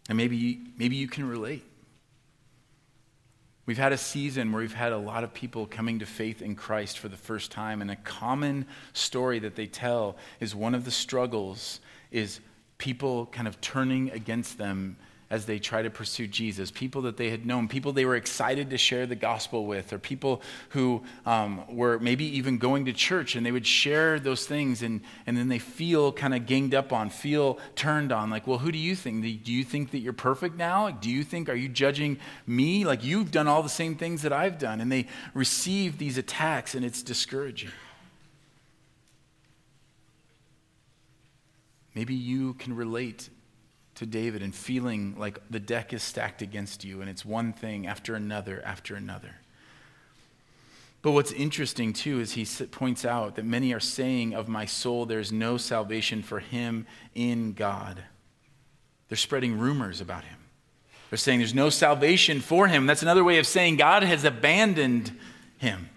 And 0.09 0.17
maybe, 0.17 0.61
maybe 0.79 0.97
you 0.97 1.09
can 1.09 1.29
relate. 1.29 1.65
We've 3.67 3.79
had 3.79 3.93
a 3.93 3.99
season 3.99 4.53
where 4.53 4.63
we've 4.63 4.73
had 4.73 4.93
a 4.93 4.97
lot 4.97 5.25
of 5.25 5.35
people 5.35 5.67
coming 5.67 5.99
to 5.99 6.07
faith 6.07 6.41
in 6.41 6.55
Christ 6.55 7.01
for 7.01 7.09
the 7.09 7.17
first 7.17 7.51
time, 7.51 7.83
and 7.83 7.91
a 7.91 7.97
common 7.97 8.67
story 8.93 9.41
that 9.41 9.57
they 9.57 9.67
tell 9.67 10.17
is 10.39 10.55
one 10.55 10.73
of 10.73 10.85
the 10.85 10.93
struggles 10.93 11.81
is 12.13 12.39
people 12.79 13.27
kind 13.27 13.49
of 13.49 13.61
turning 13.61 14.11
against 14.11 14.59
them 14.59 14.97
as 15.29 15.47
they 15.47 15.59
try 15.59 15.83
to 15.83 15.91
pursue 15.91 16.27
Jesus, 16.29 16.71
people 16.71 17.03
that 17.03 17.17
they 17.17 17.31
had 17.31 17.45
known, 17.45 17.67
people 17.67 17.93
they 17.93 18.05
were 18.05 18.15
excited 18.15 18.71
to 18.71 18.79
share 18.79 19.07
the 19.07 19.17
gospel 19.17 19.67
with, 19.67 19.93
or 19.93 19.99
people 19.99 20.41
who 20.69 21.03
um, 21.25 21.65
were 21.69 21.99
maybe 21.99 22.25
even 22.25 22.59
going 22.59 22.85
to 22.85 22.93
church 22.93 23.35
and 23.35 23.45
they 23.45 23.51
would 23.51 23.67
share 23.67 24.21
those 24.21 24.47
things 24.47 24.83
and, 24.83 25.01
and 25.27 25.37
then 25.37 25.49
they 25.49 25.59
feel 25.59 26.13
kind 26.13 26.33
of 26.33 26.47
ganged 26.47 26.75
up 26.75 26.93
on, 26.93 27.11
feel 27.11 27.59
turned 27.75 28.13
on. 28.13 28.31
Like, 28.31 28.47
well, 28.47 28.59
who 28.59 28.71
do 28.71 28.79
you 28.79 28.95
think? 28.95 29.23
Do 29.45 29.53
you 29.53 29.65
think 29.65 29.91
that 29.91 29.99
you're 29.99 30.13
perfect 30.13 30.57
now? 30.57 30.85
Like, 30.85 31.01
do 31.01 31.11
you 31.11 31.25
think, 31.25 31.49
are 31.49 31.55
you 31.55 31.69
judging 31.69 32.19
me? 32.47 32.85
Like, 32.85 33.03
you've 33.03 33.33
done 33.33 33.49
all 33.49 33.65
the 33.65 33.69
same 33.69 33.97
things 33.97 34.23
that 34.23 34.33
I've 34.33 34.59
done. 34.59 34.81
And 34.81 34.93
they 34.93 35.09
receive 35.35 35.99
these 35.99 36.19
attacks 36.19 36.77
and 36.77 36.85
it's 36.85 37.03
discouraging. 37.03 37.71
Maybe 41.97 42.15
you 42.15 42.53
can 42.53 42.77
relate 42.77 43.31
to 43.95 44.05
David 44.05 44.43
and 44.43 44.55
feeling 44.55 45.17
like 45.19 45.41
the 45.49 45.59
deck 45.59 45.95
is 45.95 46.03
stacked 46.03 46.43
against 46.43 46.85
you 46.85 47.01
and 47.01 47.09
it's 47.09 47.25
one 47.25 47.55
thing 47.55 47.87
after 47.87 48.15
another 48.15 48.63
after 48.67 48.97
another. 48.97 49.37
But 51.01 51.13
what's 51.13 51.33
interesting 51.33 51.95
too 51.95 52.21
is 52.21 52.33
he 52.33 52.45
points 52.67 53.07
out 53.07 53.37
that 53.37 53.47
many 53.47 53.73
are 53.73 53.81
saying 53.81 54.35
of 54.35 54.47
my 54.47 54.67
soul, 54.67 55.07
there's 55.07 55.33
no 55.33 55.57
salvation 55.57 56.23
for 56.23 56.41
him 56.41 56.87
in 57.15 57.55
God. 57.55 58.03
They're 59.09 59.17
spreading 59.17 59.59
rumors 59.59 60.03
about 60.03 60.25
him. 60.25 60.39
They're 61.09 61.17
saying 61.17 61.39
there's 61.39 61.55
no 61.55 61.71
salvation 61.71 62.41
for 62.41 62.69
him. 62.69 62.85
That's 62.85 63.03
another 63.03 63.25
way 63.25 63.39
of 63.39 63.47
saying 63.47 63.77
God 63.77 64.03
has 64.03 64.25
abandoned 64.25 65.19
him. 65.57 65.89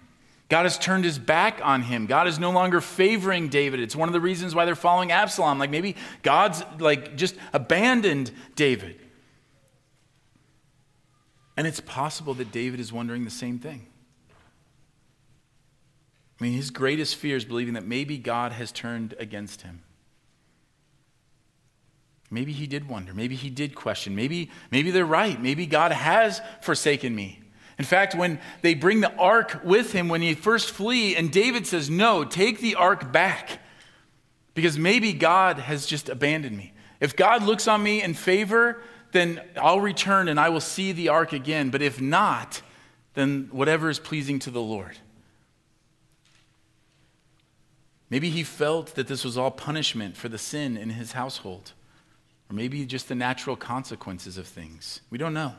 God 0.50 0.64
has 0.64 0.80
turned 0.80 1.06
his 1.06 1.20
back 1.20 1.62
on 1.64 1.84
him. 1.84 2.08
God 2.08 2.28
is 2.28 2.40
no 2.40 2.50
longer 2.50 2.82
favoring 2.82 3.50
David. 3.50 3.80
It's 3.80 3.96
one 3.96 4.10
of 4.10 4.14
the 4.14 4.20
reasons 4.20 4.56
why 4.56 4.66
they're 4.66 4.76
following 4.76 5.12
Absalom. 5.12 5.60
Like 5.60 5.70
maybe 5.70 5.96
God's 6.24 6.64
like 6.80 7.16
just 7.16 7.36
abandoned 7.54 8.32
David. 8.56 9.00
And 11.56 11.68
it's 11.68 11.80
possible 11.82 12.34
that 12.36 12.52
David 12.52 12.80
is 12.80 12.92
wondering 12.92 13.26
the 13.26 13.30
same 13.30 13.60
thing. 13.60 13.86
I 16.40 16.44
mean, 16.44 16.54
his 16.54 16.72
greatest 16.72 17.18
fear 17.18 17.36
is 17.36 17.46
believing 17.46 17.74
that 17.76 17.86
maybe 17.86 18.18
God 18.18 18.54
has 18.54 18.72
turned 18.72 19.14
against 19.20 19.62
him. 19.62 19.84
Maybe 22.32 22.54
he 22.54 22.66
did 22.66 22.88
wonder. 22.88 23.14
Maybe 23.14 23.36
he 23.36 23.50
did 23.50 23.76
question. 23.76 24.16
Maybe, 24.16 24.50
maybe 24.72 24.90
they're 24.92 25.06
right. 25.06 25.40
Maybe 25.40 25.66
God 25.66 25.92
has 25.92 26.42
forsaken 26.62 27.14
me. 27.14 27.39
In 27.80 27.86
fact, 27.86 28.14
when 28.14 28.40
they 28.62 28.74
bring 28.74 29.00
the 29.00 29.16
ark 29.16 29.62
with 29.64 29.94
him, 29.94 30.10
when 30.10 30.22
he 30.22 30.36
first 30.36 30.70
flee, 30.70 31.16
and 31.16 31.32
David 31.32 31.66
says, 31.66 31.90
No, 31.90 32.26
take 32.26 32.60
the 32.60 32.76
ark 32.76 33.14
back, 33.14 33.60
because 34.54 34.78
maybe 34.78 35.14
God 35.14 35.58
has 35.58 35.86
just 35.86 36.10
abandoned 36.10 36.58
me. 36.58 36.74
If 37.00 37.16
God 37.16 37.42
looks 37.42 37.70
on 37.70 37.82
me 37.82 38.04
in 38.04 38.14
favor, 38.14 38.82
then 39.14 39.42
I'll 39.56 39.80
return 39.80 40.28
and 40.28 40.38
I 40.38 40.50
will 40.50 40.60
see 40.60 40.92
the 40.92 41.08
ark 41.08 41.32
again. 41.32 41.70
But 41.70 41.82
if 41.82 42.02
not, 42.02 42.62
then 43.14 43.48
whatever 43.52 43.90
is 43.90 43.98
pleasing 43.98 44.40
to 44.40 44.52
the 44.52 44.62
Lord. 44.62 44.98
Maybe 48.10 48.30
he 48.30 48.44
felt 48.44 48.96
that 48.96 49.08
this 49.08 49.24
was 49.24 49.38
all 49.38 49.52
punishment 49.52 50.18
for 50.18 50.28
the 50.28 50.38
sin 50.38 50.76
in 50.76 50.90
his 50.90 51.14
household, 51.14 51.72
or 52.50 52.56
maybe 52.56 52.86
just 52.86 53.08
the 53.08 53.16
natural 53.16 53.56
consequences 53.56 54.38
of 54.38 54.48
things. 54.48 55.00
We 55.10 55.18
don't 55.18 55.34
know. 55.34 55.54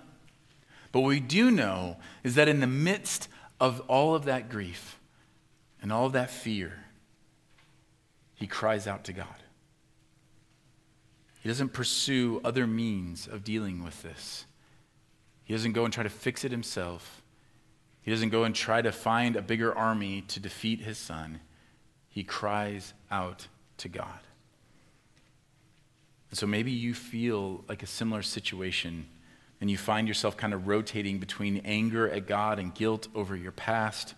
But 0.93 1.01
what 1.01 1.09
we 1.09 1.21
do 1.21 1.51
know 1.51 1.97
is 2.25 2.35
that 2.35 2.49
in 2.49 2.61
the 2.61 2.67
midst 2.67 3.29
of 3.61 3.81
all 3.89 4.15
of 4.15 4.25
that 4.25 4.49
grief 4.49 4.99
and 5.81 5.93
all 5.93 6.07
of 6.07 6.13
that 6.13 6.31
fear, 6.31 6.85
he 8.35 8.47
cries 8.47 8.87
out 8.87 9.05
to 9.05 9.13
God. 9.13 9.27
He 11.43 11.49
doesn't 11.49 11.73
pursue 11.73 12.41
other 12.45 12.67
means 12.67 13.27
of 13.27 13.45
dealing 13.45 13.83
with 13.83 14.03
this. 14.03 14.47
He 15.45 15.55
doesn't 15.55 15.73
go 15.73 15.85
and 15.85 15.93
try 15.93 16.03
to 16.03 16.11
fix 16.11 16.45
it 16.45 16.51
himself. 16.51 17.23
He 18.03 18.11
doesn't 18.11 18.31
go 18.31 18.45
and 18.45 18.55
try 18.55 18.83
to 18.83 18.93
find 18.93 19.37
a 19.37 19.43
bigger 19.43 19.77
army 19.77 20.23
to 20.29 20.41
defeat 20.41 20.81
his 20.81 20.99
son. 20.99 21.41
He 22.09 22.25
cries 22.25 22.93
out 23.11 23.49
to 23.79 23.89
God. 23.89 24.21
And 26.31 26.39
so 26.39 26.47
maybe 26.47 26.71
you 26.71 26.95
feel 26.95 27.65
like 27.69 27.83
a 27.83 27.87
similar 27.87 28.23
situation 28.23 29.07
and 29.61 29.71
you 29.71 29.77
find 29.77 30.09
yourself 30.09 30.37
kind 30.37 30.55
of 30.55 30.67
rotating 30.67 31.19
between 31.19 31.59
anger 31.65 32.09
at 32.09 32.27
God 32.27 32.59
and 32.59 32.75
guilt 32.75 33.09
over 33.15 33.37
your 33.37 33.53
past. 33.53 34.15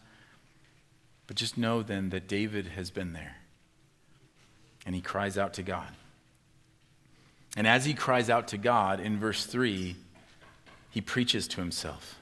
But 1.27 1.37
just 1.37 1.59
know 1.59 1.83
then 1.83 2.11
that 2.11 2.29
David 2.29 2.67
has 2.69 2.91
been 2.91 3.13
there. 3.13 3.37
And 4.87 4.95
he 4.95 5.01
cries 5.01 5.37
out 5.37 5.55
to 5.55 5.63
God. 5.63 5.89
And 7.57 7.67
as 7.67 7.85
he 7.85 7.95
cries 7.95 8.31
out 8.31 8.49
to 8.49 8.59
God 8.59 9.01
in 9.01 9.19
verse 9.19 9.45
3, 9.45 9.97
he 10.91 11.01
preaches 11.01 11.49
to 11.49 11.61
himself. 11.61 12.21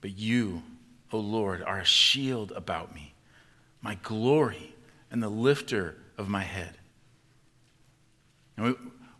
But 0.00 0.16
you, 0.16 0.62
O 1.12 1.18
Lord, 1.18 1.62
are 1.62 1.80
a 1.80 1.84
shield 1.84 2.52
about 2.52 2.94
me, 2.94 3.14
my 3.80 3.96
glory, 4.02 4.74
and 5.10 5.22
the 5.22 5.28
lifter 5.28 5.96
of 6.18 6.28
my 6.28 6.42
head. 6.42 6.76
And 8.56 8.66
we, 8.66 8.74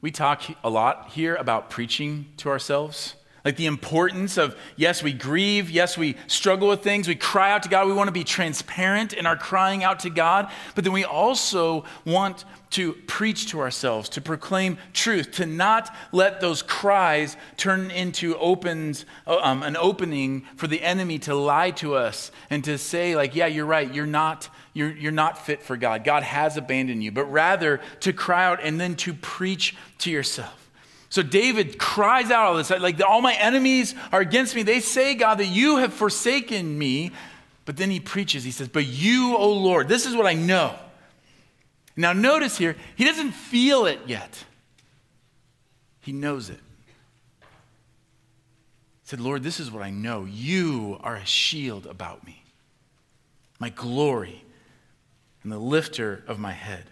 we 0.05 0.11
talk 0.11 0.43
a 0.63 0.69
lot 0.69 1.09
here 1.13 1.35
about 1.35 1.71
preaching 1.71 2.27
to 2.37 2.51
ourselves. 2.51 3.15
Like 3.43 3.57
the 3.57 3.65
importance 3.65 4.37
of, 4.37 4.55
yes, 4.77 5.03
we 5.03 5.15
grieve, 5.15 5.71
yes, 5.71 5.97
we 5.97 6.17
struggle 6.27 6.69
with 6.69 6.83
things, 6.83 7.09
we 7.09 7.15
cry 7.15 7.51
out 7.51 7.63
to 7.63 7.71
God, 7.71 7.87
we 7.87 7.95
want 7.95 8.09
to 8.09 8.13
be 8.13 8.23
transparent 8.23 9.15
in 9.15 9.25
our 9.25 9.35
crying 9.35 9.83
out 9.83 10.01
to 10.01 10.11
God, 10.11 10.51
but 10.75 10.85
then 10.85 10.93
we 10.93 11.05
also 11.05 11.87
want 12.05 12.45
to 12.73 12.93
preach 13.07 13.49
to 13.53 13.61
ourselves, 13.61 14.11
to 14.11 14.21
proclaim 14.21 14.77
truth, 14.93 15.31
to 15.33 15.47
not 15.47 15.95
let 16.13 16.39
those 16.39 16.61
cries 16.61 17.39
turn 17.57 17.91
into 17.91 18.37
opens, 18.37 19.07
um, 19.27 19.63
an 19.63 19.75
opening 19.75 20.45
for 20.57 20.67
the 20.67 20.83
enemy 20.83 21.19
to 21.21 21.35
lie 21.35 21.71
to 21.71 21.95
us 21.95 22.31
and 22.51 22.63
to 22.65 22.77
say, 22.77 23.17
like, 23.17 23.35
yeah, 23.35 23.47
you're 23.47 23.65
right, 23.65 23.95
you're 23.95 24.05
not 24.05 24.51
you're, 24.75 24.90
you're 24.90 25.12
not 25.12 25.38
fit 25.38 25.62
for 25.62 25.76
God. 25.76 26.02
God 26.02 26.25
has 26.25 26.57
abandoned 26.57 27.02
you, 27.02 27.12
but 27.12 27.26
rather 27.26 27.81
to 28.00 28.12
cry 28.12 28.45
out 28.45 28.59
and 28.62 28.78
then 28.81 28.97
to 28.97 29.14
preach 29.14 29.76
to 29.99 30.11
yourself. 30.11 30.61
So 31.09 31.23
David 31.23 31.78
cries 31.78 32.33
out 32.33 32.47
all 32.47 32.57
this, 32.57 32.71
like 32.71 33.00
all 33.00 33.21
my 33.21 33.35
enemies 33.35 33.95
are 34.11 34.21
against 34.21 34.57
me. 34.57 34.64
They 34.64 34.81
say, 34.81 35.14
God, 35.14 35.37
that 35.37 35.47
you 35.47 35.76
have 35.76 35.95
forsaken 35.95 36.76
me. 36.76 37.12
But 37.64 37.76
then 37.76 37.88
he 37.88 38.00
preaches, 38.00 38.43
he 38.43 38.50
says, 38.50 38.69
But 38.69 38.85
you, 38.85 39.37
O 39.37 39.52
Lord, 39.52 39.88
this 39.88 40.07
is 40.07 40.16
what 40.16 40.26
I 40.26 40.35
know. 40.35 40.75
Now 41.97 42.12
notice 42.12 42.59
here, 42.59 42.76
he 42.97 43.04
doesn't 43.04 43.31
feel 43.31 43.87
it 43.87 44.00
yet. 44.07 44.45
He 46.00 46.12
knows 46.12 46.50
it. 46.50 46.59
He 49.02 49.04
said, 49.04 49.21
Lord, 49.21 49.45
this 49.45 49.61
is 49.61 49.71
what 49.71 49.85
I 49.85 49.90
know. 49.90 50.25
You 50.25 50.99
are 51.00 51.14
a 51.14 51.25
shield 51.25 51.87
about 51.87 52.26
me, 52.26 52.43
my 53.61 53.71
glory 53.71 54.44
and 55.45 55.53
the 55.53 55.59
lifter 55.59 56.25
of 56.27 56.39
my 56.39 56.53
head. 56.53 56.85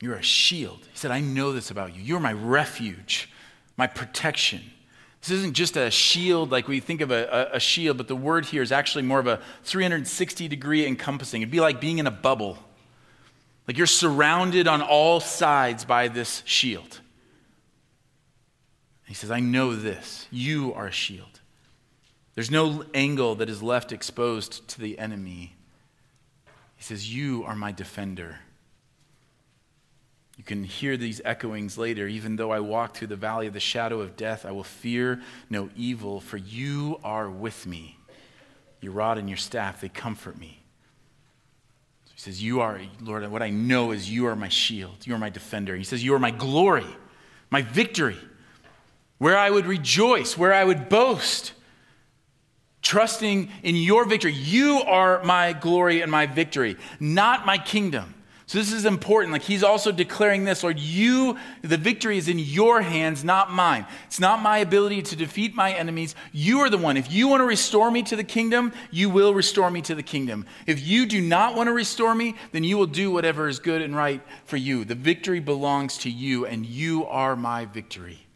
You're 0.00 0.14
a 0.14 0.22
shield. 0.22 0.80
He 0.92 0.96
said, 0.96 1.10
I 1.10 1.20
know 1.20 1.52
this 1.52 1.70
about 1.70 1.96
you. 1.96 2.02
You're 2.02 2.20
my 2.20 2.32
refuge, 2.32 3.30
my 3.76 3.86
protection. 3.86 4.60
This 5.22 5.30
isn't 5.30 5.54
just 5.54 5.76
a 5.76 5.90
shield 5.90 6.50
like 6.50 6.68
we 6.68 6.80
think 6.80 7.00
of 7.00 7.10
a, 7.10 7.50
a, 7.52 7.56
a, 7.56 7.60
shield, 7.60 7.96
but 7.96 8.08
the 8.08 8.16
word 8.16 8.44
here 8.44 8.62
is 8.62 8.72
actually 8.72 9.02
more 9.02 9.20
of 9.20 9.28
a 9.28 9.40
360 9.62 10.48
degree 10.48 10.86
encompassing. 10.86 11.40
It'd 11.40 11.52
be 11.52 11.60
like 11.60 11.80
being 11.80 11.98
in 11.98 12.06
a 12.06 12.12
bubble. 12.12 12.58
Like 13.66 13.78
you're 13.78 13.86
surrounded 13.86 14.66
on 14.66 14.82
all 14.82 15.20
sides 15.20 15.84
by 15.84 16.08
this 16.08 16.42
shield. 16.44 17.00
He 19.06 19.14
says, 19.14 19.30
I 19.30 19.40
know 19.40 19.76
this. 19.76 20.26
You 20.32 20.74
are 20.74 20.88
a 20.88 20.92
shield. 20.92 21.40
There's 22.34 22.50
no 22.50 22.84
angle 22.92 23.36
that 23.36 23.48
is 23.48 23.62
left 23.62 23.92
exposed 23.92 24.66
to 24.68 24.80
the 24.80 24.98
enemy 24.98 25.54
he 26.82 26.86
says, 26.86 27.14
You 27.14 27.44
are 27.44 27.54
my 27.54 27.70
defender. 27.70 28.40
You 30.36 30.42
can 30.42 30.64
hear 30.64 30.96
these 30.96 31.20
echoings 31.24 31.78
later. 31.78 32.08
Even 32.08 32.34
though 32.34 32.50
I 32.50 32.58
walk 32.58 32.96
through 32.96 33.06
the 33.06 33.14
valley 33.14 33.46
of 33.46 33.52
the 33.52 33.60
shadow 33.60 34.00
of 34.00 34.16
death, 34.16 34.44
I 34.44 34.50
will 34.50 34.64
fear 34.64 35.20
no 35.48 35.70
evil, 35.76 36.20
for 36.20 36.38
you 36.38 36.98
are 37.04 37.30
with 37.30 37.68
me. 37.68 37.98
Your 38.80 38.94
rod 38.94 39.16
and 39.16 39.28
your 39.28 39.38
staff, 39.38 39.80
they 39.80 39.90
comfort 39.90 40.36
me. 40.36 40.60
So 42.06 42.12
he 42.16 42.20
says, 42.20 42.42
You 42.42 42.62
are, 42.62 42.80
Lord, 43.00 43.30
what 43.30 43.44
I 43.44 43.50
know 43.50 43.92
is 43.92 44.10
you 44.10 44.26
are 44.26 44.34
my 44.34 44.48
shield. 44.48 45.06
You 45.06 45.14
are 45.14 45.20
my 45.20 45.30
defender. 45.30 45.76
He 45.76 45.84
says, 45.84 46.02
You 46.02 46.14
are 46.14 46.18
my 46.18 46.32
glory, 46.32 46.96
my 47.48 47.62
victory, 47.62 48.18
where 49.18 49.38
I 49.38 49.50
would 49.50 49.66
rejoice, 49.66 50.36
where 50.36 50.52
I 50.52 50.64
would 50.64 50.88
boast, 50.88 51.52
trusting 52.82 53.48
in 53.62 53.76
your 53.76 54.04
victory. 54.04 54.32
You 54.32 54.82
are 54.82 55.22
my 55.24 55.52
glory 55.52 56.02
and 56.02 56.10
my 56.10 56.26
victory, 56.26 56.76
not 57.00 57.46
my 57.46 57.56
kingdom. 57.56 58.14
So 58.46 58.58
this 58.58 58.72
is 58.72 58.84
important. 58.84 59.32
Like 59.32 59.40
he's 59.40 59.62
also 59.62 59.90
declaring 59.92 60.44
this, 60.44 60.62
Lord, 60.62 60.78
you, 60.78 61.38
the 61.62 61.78
victory 61.78 62.18
is 62.18 62.28
in 62.28 62.38
your 62.38 62.82
hands, 62.82 63.24
not 63.24 63.50
mine. 63.50 63.86
It's 64.08 64.20
not 64.20 64.42
my 64.42 64.58
ability 64.58 65.00
to 65.02 65.16
defeat 65.16 65.54
my 65.54 65.72
enemies. 65.72 66.14
You 66.32 66.58
are 66.60 66.68
the 66.68 66.76
one. 66.76 66.98
If 66.98 67.10
you 67.10 67.28
want 67.28 67.40
to 67.40 67.46
restore 67.46 67.90
me 67.90 68.02
to 68.02 68.14
the 68.14 68.24
kingdom, 68.24 68.74
you 68.90 69.08
will 69.08 69.32
restore 69.32 69.70
me 69.70 69.80
to 69.82 69.94
the 69.94 70.02
kingdom. 70.02 70.44
If 70.66 70.86
you 70.86 71.06
do 71.06 71.22
not 71.22 71.54
want 71.56 71.68
to 71.68 71.72
restore 71.72 72.14
me, 72.14 72.34
then 72.50 72.62
you 72.62 72.76
will 72.76 72.84
do 72.84 73.10
whatever 73.10 73.48
is 73.48 73.58
good 73.58 73.80
and 73.80 73.96
right 73.96 74.20
for 74.44 74.58
you. 74.58 74.84
The 74.84 74.96
victory 74.96 75.40
belongs 75.40 75.96
to 75.98 76.10
you, 76.10 76.44
and 76.44 76.66
you 76.66 77.06
are 77.06 77.36
my 77.36 77.64
victory. 77.64 78.26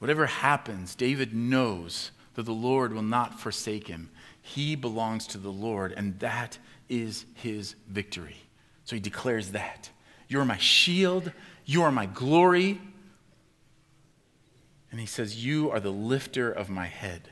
Whatever 0.00 0.26
happens, 0.26 0.96
David 0.96 1.32
knows 1.32 2.10
that 2.34 2.44
the 2.44 2.52
Lord 2.52 2.92
will 2.92 3.02
not 3.02 3.40
forsake 3.40 3.88
him. 3.88 4.10
He 4.40 4.74
belongs 4.74 5.26
to 5.28 5.38
the 5.38 5.52
Lord, 5.52 5.92
and 5.92 6.18
that 6.20 6.58
is 6.88 7.26
his 7.34 7.74
victory. 7.88 8.36
So 8.84 8.96
he 8.96 9.00
declares 9.00 9.52
that. 9.52 9.90
You're 10.28 10.44
my 10.44 10.58
shield, 10.58 11.32
you 11.64 11.82
are 11.82 11.92
my 11.92 12.06
glory. 12.06 12.80
And 14.90 15.00
he 15.00 15.06
says, 15.06 15.44
You 15.44 15.70
are 15.70 15.80
the 15.80 15.90
lifter 15.90 16.50
of 16.50 16.68
my 16.68 16.86
head. 16.86 17.28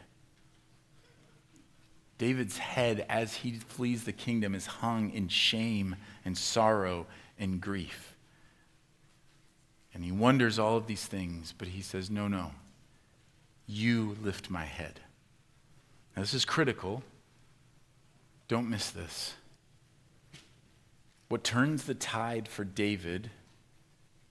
David's 2.18 2.58
head, 2.58 3.06
as 3.08 3.36
he 3.36 3.52
flees 3.52 4.04
the 4.04 4.12
kingdom, 4.12 4.54
is 4.54 4.66
hung 4.66 5.10
in 5.10 5.28
shame 5.28 5.96
and 6.24 6.36
sorrow 6.36 7.06
and 7.38 7.60
grief. 7.60 8.14
And 9.94 10.04
he 10.04 10.12
wonders 10.12 10.58
all 10.58 10.76
of 10.76 10.86
these 10.86 11.06
things, 11.06 11.54
but 11.56 11.68
he 11.68 11.80
says, 11.80 12.10
No, 12.10 12.28
no, 12.28 12.52
you 13.70 14.16
lift 14.20 14.50
my 14.50 14.64
head. 14.64 15.00
Now, 16.16 16.22
this 16.22 16.34
is 16.34 16.44
critical. 16.44 17.02
Don't 18.48 18.68
miss 18.68 18.90
this. 18.90 19.34
What 21.28 21.44
turns 21.44 21.84
the 21.84 21.94
tide 21.94 22.48
for 22.48 22.64
David 22.64 23.30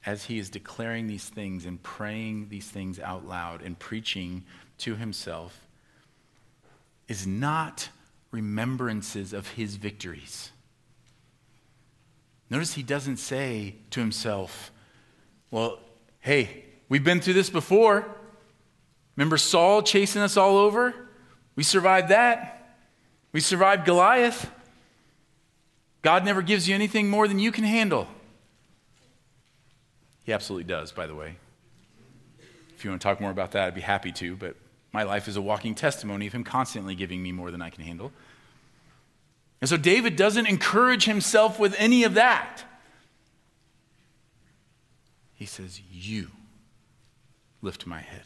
as 0.05 0.25
he 0.25 0.37
is 0.37 0.49
declaring 0.49 1.07
these 1.07 1.25
things 1.29 1.65
and 1.65 1.81
praying 1.81 2.49
these 2.49 2.67
things 2.67 2.99
out 2.99 3.25
loud 3.25 3.61
and 3.61 3.79
preaching 3.79 4.43
to 4.79 4.95
himself 4.95 5.67
is 7.07 7.25
not 7.25 7.89
remembrances 8.31 9.33
of 9.33 9.49
his 9.49 9.75
victories. 9.75 10.51
Notice 12.49 12.73
he 12.73 12.83
doesn't 12.83 13.17
say 13.17 13.75
to 13.91 13.99
himself, 13.99 14.71
Well, 15.51 15.79
hey, 16.19 16.65
we've 16.89 17.03
been 17.03 17.21
through 17.21 17.35
this 17.35 17.49
before. 17.49 18.18
Remember 19.19 19.37
Saul 19.37 19.83
chasing 19.83 20.21
us 20.21 20.37
all 20.37 20.55
over? 20.55 20.93
We 21.57 21.63
survived 21.63 22.07
that. 22.07 22.77
We 23.33 23.41
survived 23.41 23.83
Goliath. 23.85 24.49
God 26.01 26.23
never 26.23 26.41
gives 26.41 26.69
you 26.69 26.73
anything 26.73 27.09
more 27.09 27.27
than 27.27 27.37
you 27.37 27.51
can 27.51 27.65
handle. 27.65 28.07
He 30.23 30.31
absolutely 30.31 30.63
does, 30.63 30.93
by 30.93 31.05
the 31.05 31.15
way. 31.15 31.35
If 32.77 32.85
you 32.85 32.91
want 32.91 33.01
to 33.01 33.05
talk 33.05 33.19
more 33.19 33.29
about 33.29 33.51
that, 33.51 33.67
I'd 33.67 33.75
be 33.75 33.81
happy 33.81 34.13
to, 34.13 34.37
but 34.37 34.55
my 34.93 35.03
life 35.03 35.27
is 35.27 35.35
a 35.35 35.41
walking 35.41 35.75
testimony 35.75 36.25
of 36.25 36.31
Him 36.31 36.45
constantly 36.45 36.95
giving 36.95 37.21
me 37.21 37.33
more 37.33 37.51
than 37.51 37.61
I 37.61 37.71
can 37.71 37.83
handle. 37.83 38.13
And 39.59 39.69
so 39.69 39.75
David 39.75 40.15
doesn't 40.15 40.45
encourage 40.45 41.03
himself 41.03 41.59
with 41.59 41.75
any 41.77 42.05
of 42.05 42.13
that. 42.13 42.63
He 45.35 45.45
says, 45.45 45.81
You 45.91 46.29
lift 47.61 47.85
my 47.85 47.99
head. 47.99 48.23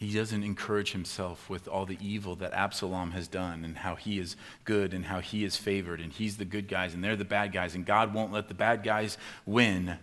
He 0.00 0.14
doesn't 0.14 0.42
encourage 0.42 0.92
himself 0.92 1.50
with 1.50 1.68
all 1.68 1.84
the 1.84 1.98
evil 2.00 2.34
that 2.36 2.54
Absalom 2.54 3.10
has 3.10 3.28
done 3.28 3.66
and 3.66 3.76
how 3.76 3.96
he 3.96 4.18
is 4.18 4.34
good 4.64 4.94
and 4.94 5.04
how 5.04 5.20
he 5.20 5.44
is 5.44 5.58
favored 5.58 6.00
and 6.00 6.10
he's 6.10 6.38
the 6.38 6.46
good 6.46 6.68
guys 6.68 6.94
and 6.94 7.04
they're 7.04 7.16
the 7.16 7.24
bad 7.24 7.52
guys 7.52 7.74
and 7.74 7.84
God 7.84 8.14
won't 8.14 8.32
let 8.32 8.48
the 8.48 8.54
bad 8.54 8.82
guys 8.82 9.18
win. 9.44 9.98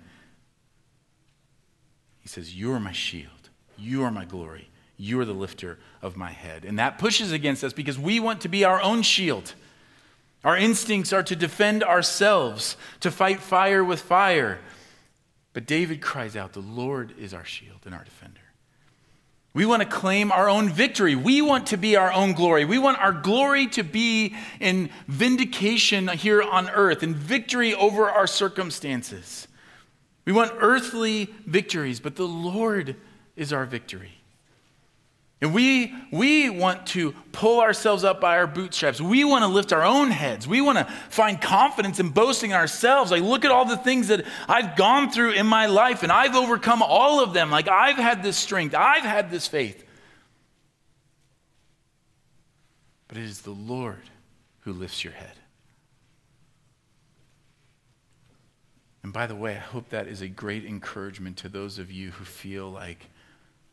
He 2.20 2.30
says, 2.30 2.56
You 2.56 2.74
are 2.74 2.80
my 2.80 2.92
shield. 2.92 3.50
You 3.76 4.04
are 4.04 4.12
my 4.12 4.24
glory. 4.24 4.70
You 4.98 5.20
are 5.20 5.26
the 5.26 5.34
lifter 5.34 5.80
of 6.04 6.16
my 6.16 6.32
head. 6.32 6.64
And 6.64 6.78
that 6.78 7.00
pushes 7.00 7.32
against 7.32 7.64
us 7.64 7.74
because 7.74 7.98
we 7.98 8.20
want 8.20 8.42
to 8.42 8.50
be 8.50 8.64
our 8.64 8.80
own 8.80 9.02
shield. 9.02 9.56
Our 10.44 10.58
instincts 10.58 11.12
are 11.12 11.24
to 11.24 11.36
defend 11.36 11.84
ourselves, 11.84 12.78
to 13.00 13.10
fight 13.10 13.40
fire 13.40 13.84
with 13.84 14.02
fire. 14.02 14.60
But 15.54 15.66
David 15.66 16.02
cries 16.02 16.36
out, 16.36 16.54
The 16.54 16.60
Lord 16.60 17.16
is 17.18 17.34
our 17.34 17.46
shield 17.46 17.80
and 17.86 17.96
our 17.96 18.04
defender. 18.04 18.42
We 19.58 19.66
want 19.66 19.82
to 19.82 19.90
claim 19.90 20.32
our 20.32 20.48
own 20.48 20.70
victory. 20.70 21.16
We 21.16 21.42
want 21.42 21.66
to 21.68 21.78
be 21.78 21.96
our 21.96 22.14
own 22.14 22.34
glory. 22.34 22.64
We 22.64 22.78
want 22.78 23.00
our 23.00 23.12
glory 23.12 23.66
to 23.70 23.82
be 23.82 24.36
in 24.60 24.92
vindication 25.08 26.10
here 26.10 26.44
on 26.44 26.70
earth 26.70 27.02
in 27.02 27.16
victory 27.16 27.74
over 27.74 28.08
our 28.08 28.28
circumstances. 28.28 29.48
We 30.26 30.32
want 30.32 30.52
earthly 30.60 31.34
victories, 31.48 32.00
but 32.00 32.18
the 32.18 32.28
Lord 32.28 32.98
is 33.36 33.52
our 33.52 33.66
victory. 33.66 34.17
And 35.40 35.54
we, 35.54 35.94
we 36.12 36.50
want 36.50 36.88
to 36.88 37.12
pull 37.32 37.60
ourselves 37.62 38.04
up 38.04 38.20
by 38.20 38.38
our 38.38 38.48
bootstraps. 38.48 39.00
We 39.00 39.24
want 39.24 39.44
to 39.44 39.48
lift 39.48 39.72
our 39.72 39.84
own 39.84 40.10
heads. 40.10 40.48
We 40.48 40.62
want 40.62 40.80
to 40.80 40.86
find 41.10 41.40
confidence 41.40 42.00
in 42.00 42.10
boasting 42.10 42.54
ourselves. 42.54 43.12
Like, 43.12 43.22
look 43.22 43.46
at 43.46 43.52
all 43.52 43.66
the 43.66 43.78
things 43.78 44.08
that 44.08 44.26
I've 44.48 44.76
gone 44.76 45.12
through 45.12 45.34
in 45.34 45.46
my 45.46 45.68
life, 45.68 46.02
and 46.02 46.12
I've 46.12 46.36
overcome 46.36 46.82
all 46.82 47.24
of 47.24 47.34
them. 47.34 47.52
Like, 47.52 47.68
I've 47.68 47.98
had 47.98 48.24
this 48.24 48.36
strength, 48.36 48.74
I've 48.74 49.04
had 49.04 49.30
this 49.30 49.48
faith. 49.48 49.84
But 53.08 53.18
it 53.18 53.24
is 53.24 53.42
the 53.42 53.52
Lord 53.52 54.10
who 54.62 54.74
lifts 54.74 55.04
your 55.04 55.14
head. 55.14 55.34
And 59.04 59.14
by 59.14 59.28
the 59.28 59.36
way, 59.36 59.56
I 59.56 59.60
hope 59.60 59.90
that 59.90 60.08
is 60.08 60.22
a 60.22 60.28
great 60.28 60.66
encouragement 60.66 61.38
to 61.38 61.48
those 61.48 61.78
of 61.78 61.92
you 61.92 62.10
who 62.10 62.26
feel 62.26 62.70
like, 62.70 63.06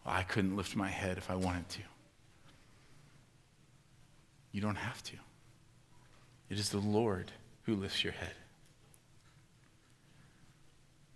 I 0.06 0.22
couldn't 0.22 0.56
lift 0.56 0.76
my 0.76 0.88
head 0.88 1.18
if 1.18 1.30
I 1.30 1.34
wanted 1.34 1.68
to. 1.70 1.80
You 4.52 4.60
don't 4.60 4.76
have 4.76 5.02
to. 5.04 5.16
It 6.50 6.58
is 6.58 6.68
the 6.68 6.78
Lord 6.78 7.32
who 7.62 7.74
lifts 7.74 8.04
your 8.04 8.12
head. 8.12 8.34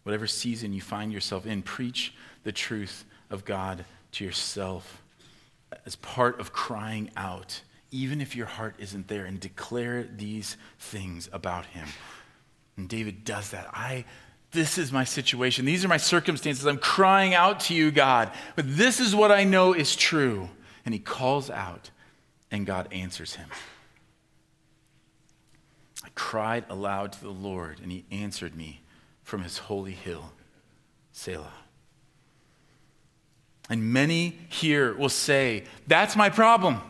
Whatever 0.03 0.27
season 0.27 0.73
you 0.73 0.81
find 0.81 1.13
yourself 1.13 1.47
in, 1.47 1.63
preach 1.63 2.15
the 2.43 2.53
truth 2.53 3.05
of 3.31 3.45
God 3.45 3.85
to 4.13 4.25
yourself 4.25 5.03
as 5.85 5.97
part 5.97 6.41
of 6.41 6.53
crying 6.53 7.11
out, 7.17 7.61
even 7.91 8.21
if 8.21 8.35
your 8.35 8.47
heart 8.47 8.75
isn't 8.79 9.09
there, 9.09 9.27
and 9.27 9.39
declare 9.39 10.03
these 10.05 10.57
things 10.79 11.29
about 11.33 11.67
Him. 11.67 11.89
And 12.79 12.89
David 12.89 13.25
does 13.25 13.51
that. 13.51 13.69
I 13.73 14.07
this 14.51 14.79
is 14.79 14.91
my 14.93 15.05
situation. 15.05 15.65
These 15.65 15.85
are 15.85 15.89
my 15.89 15.99
circumstances. 15.99 16.67
I'm 16.67 16.79
crying 16.79 17.35
out 17.35 17.61
to 17.61 17.75
you, 17.75 17.91
God. 17.91 18.33
But 18.57 18.65
this 18.67 18.99
is 18.99 19.15
what 19.15 19.31
I 19.31 19.45
know 19.45 19.75
is 19.75 19.95
true. 19.95 20.49
And 20.85 20.95
he 20.95 21.01
calls 21.01 21.51
out, 21.51 21.91
and 22.51 22.65
God 22.65 22.89
answers 22.91 23.35
him. 23.35 23.49
I 26.03 26.09
cried 26.15 26.65
aloud 26.71 27.13
to 27.13 27.21
the 27.21 27.31
Lord, 27.31 27.81
and 27.83 27.93
he 27.93 28.07
answered 28.11 28.57
me 28.57 28.81
from 29.23 29.43
his 29.43 29.59
holy 29.59 29.93
hill, 29.93 30.33
Selah. 31.13 31.53
And 33.69 33.93
many 33.93 34.39
here 34.49 34.95
will 34.95 35.11
say, 35.11 35.65
That's 35.87 36.17
my 36.17 36.31
problem. 36.31 36.81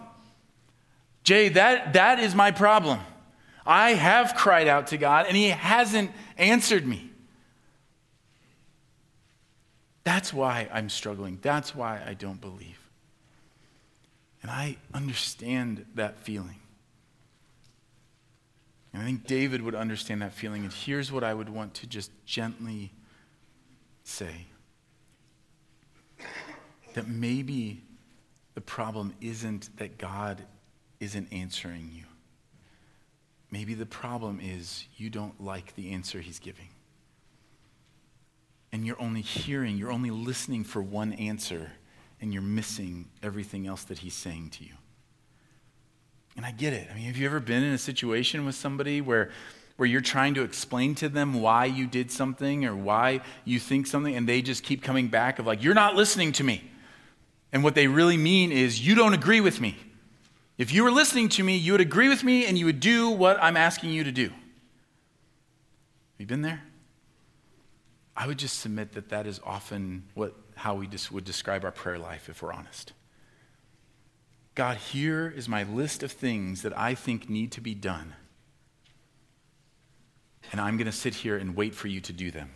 Jay, 1.25 1.49
that, 1.49 1.95
that 1.95 2.21
is 2.21 2.37
my 2.37 2.53
problem. 2.53 3.01
I 3.67 3.95
have 3.95 4.35
cried 4.35 4.69
out 4.69 4.87
to 4.89 4.97
God, 4.97 5.27
and 5.27 5.37
he 5.37 5.49
hasn't 5.49 6.13
answered 6.39 6.87
me. 6.87 7.08
That's 10.09 10.33
why 10.33 10.71
I'm 10.73 10.89
struggling. 10.89 11.39
That's 11.43 11.75
why 11.75 12.01
I 12.03 12.15
don't 12.15 12.41
believe. 12.41 12.81
And 14.41 14.51
I 14.51 14.79
understand 14.95 15.85
that 15.97 16.17
feeling. 16.21 16.57
And 18.95 19.03
I 19.03 19.05
think 19.05 19.27
David 19.27 19.61
would 19.61 19.75
understand 19.75 20.23
that 20.23 20.33
feeling. 20.33 20.65
And 20.65 20.73
here's 20.73 21.13
what 21.13 21.25
I 21.25 21.35
would 21.35 21.51
want 21.51 21.75
to 21.75 21.87
just 21.87 22.11
gently 22.25 22.91
say 24.03 24.47
that 26.95 27.07
maybe 27.07 27.83
the 28.55 28.63
problem 28.63 29.13
isn't 29.21 29.77
that 29.77 29.99
God 29.99 30.43
isn't 31.01 31.31
answering 31.31 31.91
you. 31.93 32.05
maybe 33.51 33.75
the 33.75 33.85
problem 33.85 34.41
is 34.43 34.87
you 34.97 35.11
don't 35.11 35.39
like 35.39 35.75
the 35.75 35.91
answer 35.91 36.21
he's 36.21 36.39
giving. 36.39 36.69
And 38.73 38.85
you're 38.87 39.01
only 39.01 39.23
hearing, 39.23 39.79
you're 39.79 39.91
only 39.91 40.11
listening 40.11 40.63
for 40.63 40.83
one 40.83 41.15
answer, 41.15 41.73
and 42.21 42.33
you're 42.33 42.43
missing 42.43 43.07
everything 43.23 43.67
else 43.67 43.85
that 43.85 43.99
he's 43.99 44.15
saying 44.15 44.51
to 44.51 44.65
you. 44.65 44.75
And 46.37 46.45
I 46.45 46.51
get 46.51 46.73
it. 46.73 46.89
I 46.91 46.95
mean, 46.95 47.05
have 47.05 47.17
you 47.17 47.27
ever 47.27 47.41
been 47.41 47.63
in 47.63 47.73
a 47.73 47.79
situation 47.79 48.45
with 48.45 48.55
somebody 48.55 49.01
where, 49.01 49.31
where 49.77 49.89
you're 49.89 50.01
trying 50.01 50.35
to 50.35 50.43
explain 50.43 50.95
to 50.97 51.09
them 51.09 51.41
why 51.41 51.65
you 51.65 51.87
did 51.87 52.11
something 52.11 52.65
or 52.65 52.77
why 52.77 53.23
you 53.45 53.59
think 53.59 53.87
something, 53.87 54.15
and 54.15 54.29
they 54.29 54.43
just 54.43 54.63
keep 54.63 54.83
coming 54.83 55.09
back 55.09 55.39
of 55.39 55.47
like, 55.47 55.63
you're 55.63 55.75
not 55.75 55.97
listening 55.97 56.33
to 56.33 56.45
me. 56.45 56.63
And 57.53 57.65
what 57.65 57.75
they 57.75 57.87
really 57.87 58.19
mean 58.19 58.53
is, 58.53 58.87
you 58.87 58.95
don't 58.95 59.15
agree 59.15 59.41
with 59.41 59.61
me. 59.61 59.77
If 60.59 60.73
you 60.73 60.85
were 60.85 60.91
listening 60.91 61.29
to 61.31 61.43
me, 61.43 61.57
you 61.57 61.73
would 61.73 61.81
agree 61.81 62.09
with 62.09 62.23
me 62.23 62.45
and 62.45 62.59
you 62.59 62.67
would 62.67 62.81
do 62.81 63.09
what 63.09 63.43
I'm 63.43 63.57
asking 63.57 63.91
you 63.91 64.05
to 64.05 64.13
do. 64.13 64.25
Have 64.25 64.35
you 66.19 66.27
been 66.27 66.43
there? 66.43 66.63
I 68.19 68.27
would 68.27 68.37
just 68.37 68.59
submit 68.59 68.95
that 68.95 69.11
that 69.11 69.29
is 69.29 69.41
often 69.47 70.03
what, 70.15 70.35
how 70.57 70.75
we 70.75 70.89
just 70.89 71.13
would 71.13 71.25
describe 71.25 71.65
our 71.65 71.71
prayer 71.71 72.01
life 72.01 72.29
if 72.29 72.43
we're 72.43 72.53
honest. 72.53 72.93
God, 74.57 74.77
here 74.77 75.33
is 75.35 75.49
my 75.49 75.63
list 75.63 76.03
of 76.03 76.11
things 76.11 76.63
that 76.63 76.77
I 76.77 76.97
think 76.97 77.31
need 77.31 77.53
to 77.53 77.61
be 77.61 77.77
done. 77.77 78.15
And 80.51 80.61
I'm 80.61 80.77
going 80.77 80.87
to 80.87 80.93
sit 80.93 81.15
here 81.15 81.37
and 81.37 81.55
wait 81.55 81.77
for 81.77 81.87
you 81.87 82.01
to 82.01 82.13
do 82.13 82.33
them. 82.33 82.51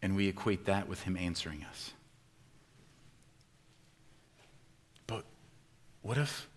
And 0.00 0.16
we 0.16 0.28
equate 0.28 0.64
that 0.64 0.88
with 0.88 1.02
Him 1.02 1.14
answering 1.18 1.62
us. 1.68 1.92
But 5.06 5.26
what 6.00 6.16
if 6.16 6.48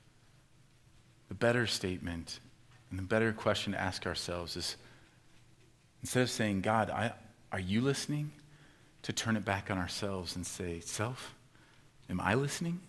the 1.27 1.35
better 1.35 1.67
statement 1.67 2.39
and 2.89 2.97
the 2.97 3.03
better 3.03 3.33
question 3.33 3.73
to 3.73 3.81
ask 3.81 4.05
ourselves 4.05 4.55
is 4.55 4.77
instead 6.05 6.21
of 6.21 6.29
saying, 6.29 6.61
God, 6.61 6.91
I, 6.91 7.13
are 7.51 7.59
you 7.59 7.81
listening? 7.81 8.31
To 9.01 9.11
turn 9.11 9.35
it 9.35 9.43
back 9.43 9.71
on 9.71 9.79
ourselves 9.79 10.35
and 10.35 10.45
say, 10.45 10.79
Self, 10.79 11.33
am 12.11 12.21
I 12.21 12.35
listening? 12.35 12.79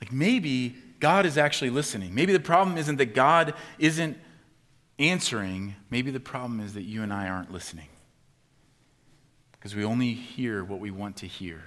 Like 0.00 0.10
maybe 0.10 0.74
God 0.98 1.24
is 1.24 1.38
actually 1.38 1.70
listening. 1.70 2.16
Maybe 2.16 2.32
the 2.32 2.40
problem 2.40 2.76
isn't 2.78 2.96
that 2.96 3.14
God 3.14 3.54
isn't 3.78 4.18
answering. 4.98 5.76
Maybe 5.88 6.10
the 6.10 6.18
problem 6.18 6.58
is 6.58 6.74
that 6.74 6.82
you 6.82 7.04
and 7.04 7.12
I 7.12 7.28
aren't 7.28 7.52
listening. 7.52 7.86
Because 9.52 9.76
we 9.76 9.84
only 9.84 10.14
hear 10.14 10.64
what 10.64 10.80
we 10.80 10.90
want 10.90 11.16
to 11.18 11.26
hear. 11.26 11.62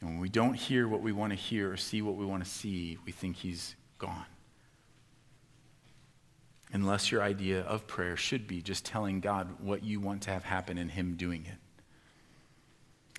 And 0.00 0.10
when 0.10 0.20
we 0.20 0.28
don't 0.28 0.54
hear 0.54 0.86
what 0.86 1.00
we 1.00 1.10
want 1.10 1.32
to 1.32 1.36
hear 1.36 1.72
or 1.72 1.76
see 1.76 2.00
what 2.00 2.14
we 2.14 2.24
want 2.24 2.44
to 2.44 2.48
see, 2.48 2.98
we 3.04 3.10
think 3.10 3.34
He's 3.34 3.74
gone. 3.98 4.26
Unless 6.74 7.12
your 7.12 7.22
idea 7.22 7.60
of 7.60 7.86
prayer 7.86 8.16
should 8.16 8.48
be 8.48 8.60
just 8.60 8.84
telling 8.84 9.20
God 9.20 9.60
what 9.60 9.84
you 9.84 10.00
want 10.00 10.22
to 10.22 10.30
have 10.30 10.42
happen 10.42 10.76
and 10.76 10.90
Him 10.90 11.14
doing 11.14 11.46
it. 11.46 11.58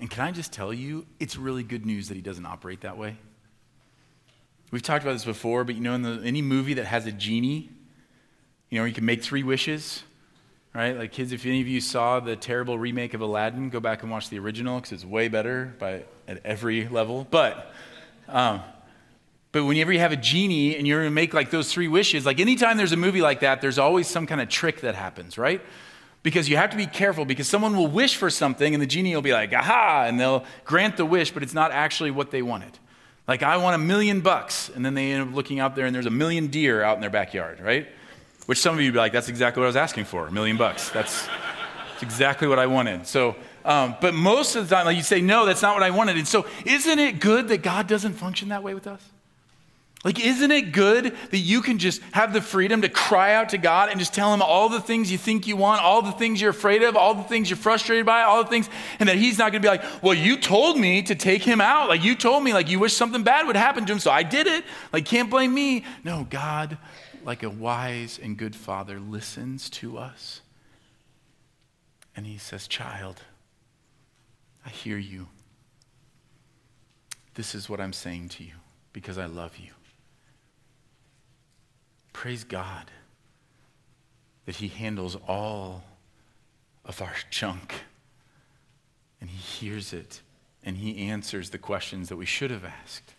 And 0.01 0.09
can 0.09 0.25
I 0.25 0.31
just 0.31 0.51
tell 0.51 0.73
you, 0.73 1.05
it's 1.21 1.37
really 1.37 1.63
good 1.63 1.85
news 1.85 2.09
that 2.09 2.15
He 2.15 2.21
doesn't 2.21 2.45
operate 2.45 2.81
that 2.81 2.97
way. 2.97 3.15
We've 4.71 4.81
talked 4.81 5.05
about 5.05 5.13
this 5.13 5.23
before, 5.23 5.63
but 5.63 5.75
you 5.75 5.81
know, 5.81 5.93
in 5.93 6.01
the, 6.01 6.21
any 6.25 6.41
movie 6.41 6.73
that 6.73 6.85
has 6.85 7.05
a 7.05 7.13
genie, 7.13 7.69
you 8.69 8.77
know, 8.77 8.83
you 8.83 8.93
can 8.93 9.05
make 9.05 9.23
three 9.23 9.43
wishes, 9.43 10.03
right? 10.73 10.97
Like, 10.97 11.13
kids, 11.13 11.31
if 11.31 11.45
any 11.45 11.61
of 11.61 11.67
you 11.69 11.79
saw 11.79 12.19
the 12.19 12.35
terrible 12.35 12.77
remake 12.77 13.13
of 13.13 13.21
Aladdin, 13.21 13.69
go 13.69 13.79
back 13.79 14.03
and 14.03 14.11
watch 14.11 14.29
the 14.29 14.37
original 14.37 14.81
because 14.81 14.91
it's 14.91 15.05
way 15.05 15.29
better 15.29 15.73
by, 15.79 16.03
at 16.27 16.45
every 16.45 16.89
level. 16.89 17.25
But, 17.31 17.71
um, 18.27 18.61
but 19.55 19.63
whenever 19.63 19.93
you 19.93 19.99
have 19.99 20.11
a 20.11 20.17
genie 20.17 20.75
and 20.75 20.85
you're 20.85 20.99
going 20.99 21.09
to 21.09 21.15
make 21.15 21.33
like 21.33 21.49
those 21.49 21.71
three 21.71 21.87
wishes, 21.87 22.25
like 22.25 22.41
anytime 22.41 22.75
there's 22.75 22.91
a 22.91 22.97
movie 22.97 23.21
like 23.21 23.39
that, 23.39 23.61
there's 23.61 23.79
always 23.79 24.05
some 24.05 24.27
kind 24.27 24.41
of 24.41 24.49
trick 24.49 24.81
that 24.81 24.95
happens, 24.95 25.37
right? 25.37 25.61
Because 26.23 26.49
you 26.49 26.57
have 26.57 26.71
to 26.71 26.75
be 26.75 26.85
careful 26.85 27.23
because 27.23 27.47
someone 27.47 27.77
will 27.77 27.87
wish 27.87 28.17
for 28.17 28.29
something 28.29 28.73
and 28.73 28.81
the 28.81 28.85
genie 28.85 29.15
will 29.15 29.21
be 29.21 29.31
like, 29.31 29.53
aha, 29.53 30.03
and 30.07 30.19
they'll 30.19 30.43
grant 30.65 30.97
the 30.97 31.05
wish, 31.05 31.31
but 31.31 31.41
it's 31.41 31.53
not 31.53 31.71
actually 31.71 32.11
what 32.11 32.31
they 32.31 32.41
wanted. 32.41 32.77
Like, 33.29 33.43
I 33.43 33.55
want 33.55 33.75
a 33.75 33.77
million 33.77 34.19
bucks. 34.19 34.67
And 34.75 34.85
then 34.85 34.93
they 34.93 35.13
end 35.13 35.29
up 35.29 35.33
looking 35.33 35.61
out 35.61 35.73
there 35.73 35.85
and 35.85 35.95
there's 35.95 36.05
a 36.05 36.11
million 36.11 36.47
deer 36.47 36.83
out 36.83 36.95
in 36.95 36.99
their 36.99 37.09
backyard, 37.09 37.61
right? 37.61 37.87
Which 38.47 38.59
some 38.59 38.75
of 38.75 38.81
you 38.81 38.87
would 38.87 38.95
be 38.95 38.99
like, 38.99 39.13
that's 39.13 39.29
exactly 39.29 39.61
what 39.61 39.67
I 39.67 39.69
was 39.69 39.77
asking 39.77 40.03
for, 40.03 40.27
a 40.27 40.31
million 40.33 40.57
bucks. 40.57 40.89
That's, 40.89 41.29
that's 41.91 42.03
exactly 42.03 42.49
what 42.49 42.59
I 42.59 42.65
wanted. 42.65 43.07
So, 43.07 43.37
um, 43.63 43.95
but 44.01 44.13
most 44.13 44.57
of 44.57 44.67
the 44.67 44.75
time, 44.75 44.85
like 44.85 44.97
you 44.97 45.01
say, 45.01 45.21
no, 45.21 45.45
that's 45.45 45.61
not 45.61 45.75
what 45.75 45.83
I 45.83 45.91
wanted. 45.91 46.17
And 46.17 46.27
so, 46.27 46.45
isn't 46.65 46.99
it 46.99 47.21
good 47.21 47.47
that 47.47 47.61
God 47.61 47.87
doesn't 47.87 48.15
function 48.15 48.49
that 48.49 48.61
way 48.61 48.73
with 48.73 48.85
us? 48.85 49.01
Like, 50.05 50.23
isn't 50.23 50.51
it 50.51 50.71
good 50.71 51.17
that 51.31 51.37
you 51.39 51.63
can 51.63 51.79
just 51.79 51.99
have 52.11 52.31
the 52.31 52.39
freedom 52.39 52.83
to 52.83 52.89
cry 52.89 53.33
out 53.33 53.49
to 53.49 53.57
God 53.57 53.89
and 53.89 53.99
just 53.99 54.13
tell 54.13 54.31
Him 54.31 54.43
all 54.43 54.69
the 54.69 54.79
things 54.79 55.11
you 55.11 55.17
think 55.17 55.47
you 55.47 55.55
want, 55.57 55.81
all 55.81 56.03
the 56.03 56.11
things 56.11 56.39
you're 56.39 56.51
afraid 56.51 56.83
of, 56.83 56.95
all 56.95 57.15
the 57.15 57.23
things 57.23 57.49
you're 57.49 57.57
frustrated 57.57 58.05
by, 58.05 58.21
all 58.21 58.43
the 58.43 58.49
things, 58.49 58.69
and 58.99 59.09
that 59.09 59.17
He's 59.17 59.39
not 59.39 59.51
going 59.51 59.63
to 59.63 59.65
be 59.65 59.67
like, 59.67 59.83
well, 60.03 60.13
you 60.13 60.37
told 60.37 60.77
me 60.77 61.01
to 61.01 61.15
take 61.15 61.41
him 61.41 61.59
out. 61.59 61.89
Like, 61.89 62.03
you 62.03 62.13
told 62.15 62.43
me, 62.43 62.53
like, 62.53 62.69
you 62.69 62.77
wish 62.77 62.93
something 62.93 63.23
bad 63.23 63.47
would 63.47 63.55
happen 63.55 63.83
to 63.87 63.93
him, 63.93 63.97
so 63.97 64.11
I 64.11 64.21
did 64.21 64.45
it. 64.45 64.63
Like, 64.93 65.05
can't 65.05 65.27
blame 65.27 65.51
me. 65.51 65.83
No, 66.03 66.27
God, 66.29 66.77
like 67.23 67.41
a 67.41 67.49
wise 67.49 68.19
and 68.21 68.37
good 68.37 68.55
father, 68.55 68.99
listens 68.99 69.71
to 69.71 69.97
us. 69.97 70.41
And 72.15 72.27
He 72.27 72.37
says, 72.37 72.67
child, 72.67 73.23
I 74.63 74.69
hear 74.69 74.99
you. 74.99 75.29
This 77.33 77.55
is 77.55 77.67
what 77.67 77.81
I'm 77.81 77.91
saying 77.91 78.29
to 78.29 78.43
you 78.43 78.53
because 78.93 79.17
I 79.17 79.25
love 79.25 79.57
you. 79.57 79.71
Praise 82.25 82.43
God 82.43 82.89
that 84.47 84.55
He 84.55 84.67
handles 84.67 85.15
all 85.27 85.83
of 86.83 86.99
our 86.99 87.13
junk 87.29 87.75
and 89.21 89.29
He 89.29 89.37
hears 89.37 89.93
it 89.93 90.23
and 90.63 90.75
He 90.75 91.07
answers 91.07 91.51
the 91.51 91.59
questions 91.59 92.09
that 92.09 92.15
we 92.15 92.25
should 92.25 92.49
have 92.49 92.65
asked. 92.65 93.13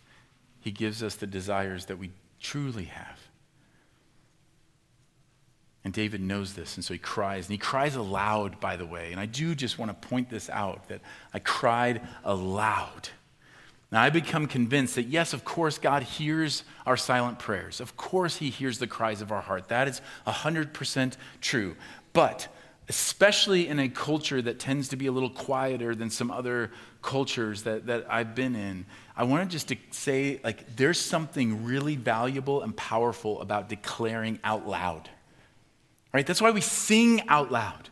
He 0.59 0.71
gives 0.71 1.01
us 1.01 1.15
the 1.15 1.25
desires 1.25 1.85
that 1.85 1.97
we 1.97 2.11
truly 2.41 2.83
have. 2.83 3.17
And 5.85 5.93
David 5.93 6.19
knows 6.19 6.55
this, 6.55 6.75
and 6.75 6.83
so 6.83 6.93
he 6.93 6.99
cries. 6.99 7.45
And 7.45 7.53
he 7.53 7.57
cries 7.57 7.95
aloud, 7.95 8.59
by 8.59 8.75
the 8.75 8.85
way. 8.85 9.13
And 9.13 9.21
I 9.21 9.25
do 9.25 9.55
just 9.55 9.79
want 9.79 9.89
to 9.89 10.07
point 10.09 10.29
this 10.29 10.49
out 10.49 10.89
that 10.89 10.99
I 11.33 11.39
cried 11.39 12.01
aloud. 12.25 13.07
Now, 13.91 14.01
I 14.01 14.09
become 14.09 14.47
convinced 14.47 14.95
that, 14.95 15.07
yes, 15.07 15.31
of 15.31 15.45
course, 15.45 15.77
God 15.77 16.03
hears 16.03 16.63
our 16.85 16.97
silent 16.97 17.39
prayers. 17.39 17.79
Of 17.79 17.95
course, 17.95 18.37
He 18.37 18.49
hears 18.49 18.79
the 18.79 18.87
cries 18.87 19.21
of 19.21 19.31
our 19.31 19.41
heart. 19.41 19.69
That 19.69 19.87
is 19.87 20.01
100% 20.25 21.15
true. 21.39 21.75
But, 22.11 22.49
especially 22.89 23.67
in 23.67 23.79
a 23.79 23.87
culture 23.87 24.41
that 24.41 24.59
tends 24.59 24.89
to 24.89 24.97
be 24.97 25.07
a 25.07 25.11
little 25.11 25.29
quieter 25.29 25.95
than 25.95 26.09
some 26.09 26.31
other 26.31 26.71
cultures 27.01 27.63
that, 27.63 27.85
that 27.85 28.05
I've 28.09 28.35
been 28.35 28.55
in, 28.57 28.85
I 29.15 29.23
wanted 29.23 29.49
just 29.49 29.69
to 29.69 29.77
say, 29.91 30.41
like, 30.43 30.75
there's 30.75 30.99
something 30.99 31.63
really 31.63 31.95
valuable 31.95 32.63
and 32.63 32.75
powerful 32.75 33.39
about 33.39 33.69
declaring 33.69 34.39
out 34.43 34.67
loud. 34.67 35.09
Right? 36.13 36.27
That's 36.27 36.41
why 36.41 36.51
we 36.51 36.61
sing 36.61 37.25
out 37.29 37.53
loud. 37.53 37.89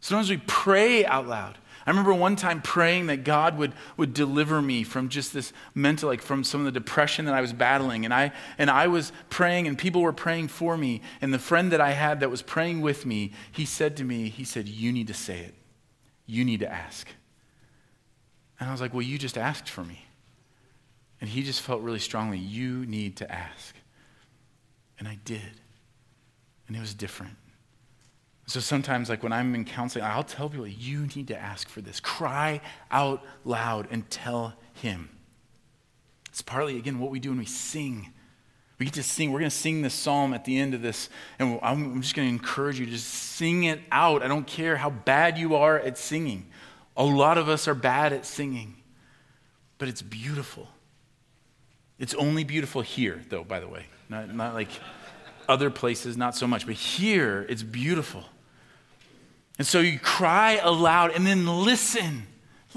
Sometimes 0.00 0.30
we 0.30 0.38
pray 0.46 1.04
out 1.04 1.26
loud. 1.26 1.58
I 1.88 1.90
remember 1.90 2.12
one 2.12 2.36
time 2.36 2.60
praying 2.60 3.06
that 3.06 3.24
God 3.24 3.56
would, 3.56 3.72
would 3.96 4.12
deliver 4.12 4.60
me 4.60 4.82
from 4.82 5.08
just 5.08 5.32
this 5.32 5.54
mental, 5.74 6.10
like 6.10 6.20
from 6.20 6.44
some 6.44 6.60
of 6.60 6.66
the 6.66 6.70
depression 6.70 7.24
that 7.24 7.32
I 7.32 7.40
was 7.40 7.54
battling. 7.54 8.04
And 8.04 8.12
I, 8.12 8.32
and 8.58 8.70
I 8.70 8.88
was 8.88 9.10
praying, 9.30 9.66
and 9.66 9.78
people 9.78 10.02
were 10.02 10.12
praying 10.12 10.48
for 10.48 10.76
me. 10.76 11.00
And 11.22 11.32
the 11.32 11.38
friend 11.38 11.72
that 11.72 11.80
I 11.80 11.92
had 11.92 12.20
that 12.20 12.30
was 12.30 12.42
praying 12.42 12.82
with 12.82 13.06
me, 13.06 13.32
he 13.50 13.64
said 13.64 13.96
to 13.96 14.04
me, 14.04 14.28
he 14.28 14.44
said, 14.44 14.68
You 14.68 14.92
need 14.92 15.06
to 15.06 15.14
say 15.14 15.38
it. 15.38 15.54
You 16.26 16.44
need 16.44 16.60
to 16.60 16.70
ask. 16.70 17.08
And 18.60 18.68
I 18.68 18.72
was 18.72 18.82
like, 18.82 18.92
Well, 18.92 19.00
you 19.00 19.16
just 19.16 19.38
asked 19.38 19.70
for 19.70 19.82
me. 19.82 20.04
And 21.22 21.30
he 21.30 21.42
just 21.42 21.62
felt 21.62 21.80
really 21.80 22.00
strongly, 22.00 22.36
You 22.36 22.84
need 22.84 23.16
to 23.16 23.32
ask. 23.32 23.74
And 24.98 25.08
I 25.08 25.18
did. 25.24 25.40
And 26.66 26.76
it 26.76 26.80
was 26.80 26.92
different. 26.92 27.36
So 28.48 28.60
sometimes, 28.60 29.10
like 29.10 29.22
when 29.22 29.32
I'm 29.32 29.54
in 29.54 29.66
counseling, 29.66 30.06
I'll 30.06 30.22
tell 30.22 30.48
people, 30.48 30.66
you 30.66 31.06
need 31.14 31.28
to 31.28 31.38
ask 31.38 31.68
for 31.68 31.82
this. 31.82 32.00
Cry 32.00 32.62
out 32.90 33.22
loud 33.44 33.88
and 33.90 34.08
tell 34.08 34.54
Him. 34.72 35.10
It's 36.30 36.40
partly, 36.40 36.78
again, 36.78 36.98
what 36.98 37.10
we 37.10 37.20
do 37.20 37.28
when 37.28 37.38
we 37.38 37.44
sing. 37.44 38.10
We 38.78 38.86
get 38.86 38.94
to 38.94 39.02
sing. 39.02 39.32
We're 39.32 39.40
going 39.40 39.50
to 39.50 39.56
sing 39.56 39.82
this 39.82 39.92
psalm 39.92 40.32
at 40.32 40.46
the 40.46 40.58
end 40.58 40.72
of 40.72 40.80
this. 40.80 41.10
And 41.38 41.60
I'm 41.62 42.00
just 42.00 42.14
going 42.14 42.26
to 42.26 42.32
encourage 42.32 42.80
you 42.80 42.86
to 42.86 42.92
just 42.92 43.08
sing 43.08 43.64
it 43.64 43.80
out. 43.92 44.22
I 44.22 44.28
don't 44.28 44.46
care 44.46 44.78
how 44.78 44.88
bad 44.88 45.36
you 45.36 45.56
are 45.56 45.78
at 45.78 45.98
singing. 45.98 46.46
A 46.96 47.04
lot 47.04 47.36
of 47.36 47.50
us 47.50 47.68
are 47.68 47.74
bad 47.74 48.14
at 48.14 48.24
singing, 48.24 48.76
but 49.76 49.88
it's 49.88 50.00
beautiful. 50.00 50.68
It's 51.98 52.14
only 52.14 52.44
beautiful 52.44 52.80
here, 52.80 53.22
though, 53.28 53.44
by 53.44 53.60
the 53.60 53.68
way. 53.68 53.84
Not, 54.08 54.34
not 54.34 54.54
like 54.54 54.70
other 55.50 55.68
places, 55.68 56.16
not 56.16 56.34
so 56.34 56.46
much. 56.46 56.64
But 56.64 56.76
here, 56.76 57.44
it's 57.50 57.62
beautiful. 57.62 58.24
And 59.58 59.66
so 59.66 59.80
you 59.80 59.98
cry 59.98 60.60
aloud 60.62 61.10
and 61.10 61.26
then 61.26 61.46
listen. 61.46 62.26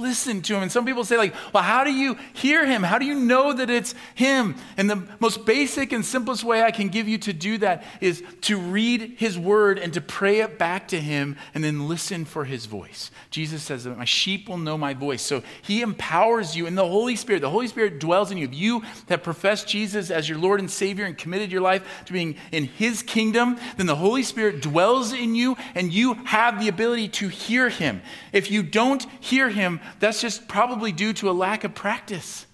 Listen 0.01 0.41
to 0.41 0.55
him. 0.55 0.63
And 0.63 0.71
some 0.71 0.85
people 0.85 1.05
say, 1.05 1.17
like, 1.17 1.33
well, 1.53 1.63
how 1.63 1.83
do 1.83 1.91
you 1.91 2.17
hear 2.33 2.65
him? 2.65 2.83
How 2.83 2.97
do 2.97 3.05
you 3.05 3.15
know 3.15 3.53
that 3.53 3.69
it's 3.69 3.93
him? 4.15 4.55
And 4.77 4.89
the 4.89 5.07
most 5.19 5.45
basic 5.45 5.91
and 5.91 6.03
simplest 6.03 6.43
way 6.43 6.63
I 6.63 6.71
can 6.71 6.89
give 6.89 7.07
you 7.07 7.17
to 7.19 7.33
do 7.33 7.57
that 7.59 7.83
is 8.01 8.23
to 8.41 8.57
read 8.57 9.15
his 9.17 9.37
word 9.37 9.79
and 9.79 9.93
to 9.93 10.01
pray 10.01 10.41
it 10.41 10.57
back 10.57 10.87
to 10.89 10.99
him 10.99 11.37
and 11.53 11.63
then 11.63 11.87
listen 11.87 12.25
for 12.25 12.45
his 12.45 12.65
voice. 12.65 13.11
Jesus 13.29 13.63
says 13.63 13.83
that 13.83 13.97
my 13.97 14.05
sheep 14.05 14.49
will 14.49 14.57
know 14.57 14.77
my 14.77 14.93
voice. 14.93 15.21
So 15.21 15.43
he 15.61 15.81
empowers 15.81 16.55
you 16.55 16.65
in 16.65 16.75
the 16.75 16.87
Holy 16.87 17.15
Spirit. 17.15 17.41
The 17.41 17.49
Holy 17.49 17.67
Spirit 17.67 17.99
dwells 17.99 18.31
in 18.31 18.37
you. 18.37 18.45
If 18.45 18.55
you 18.55 18.83
have 19.09 19.23
professed 19.23 19.67
Jesus 19.67 20.11
as 20.11 20.27
your 20.27 20.37
Lord 20.37 20.59
and 20.59 20.69
Savior 20.69 21.05
and 21.05 21.17
committed 21.17 21.51
your 21.51 21.61
life 21.61 22.03
to 22.05 22.13
being 22.13 22.35
in 22.51 22.65
his 22.65 23.03
kingdom, 23.03 23.57
then 23.77 23.85
the 23.85 23.95
Holy 23.95 24.23
Spirit 24.23 24.61
dwells 24.61 25.13
in 25.13 25.35
you 25.35 25.55
and 25.75 25.93
you 25.93 26.15
have 26.25 26.59
the 26.59 26.67
ability 26.67 27.09
to 27.09 27.27
hear 27.27 27.69
him. 27.69 28.01
If 28.33 28.49
you 28.49 28.63
don't 28.63 29.05
hear 29.19 29.49
him, 29.49 29.79
that's 29.99 30.21
just 30.21 30.47
probably 30.47 30.91
due 30.91 31.13
to 31.13 31.29
a 31.29 31.33
lack 31.33 31.63
of 31.63 31.75
practice, 31.75 32.45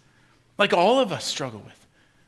like 0.58 0.74
all 0.74 1.00
of 1.00 1.12
us 1.12 1.26
struggle 1.26 1.62
with. 1.66 1.88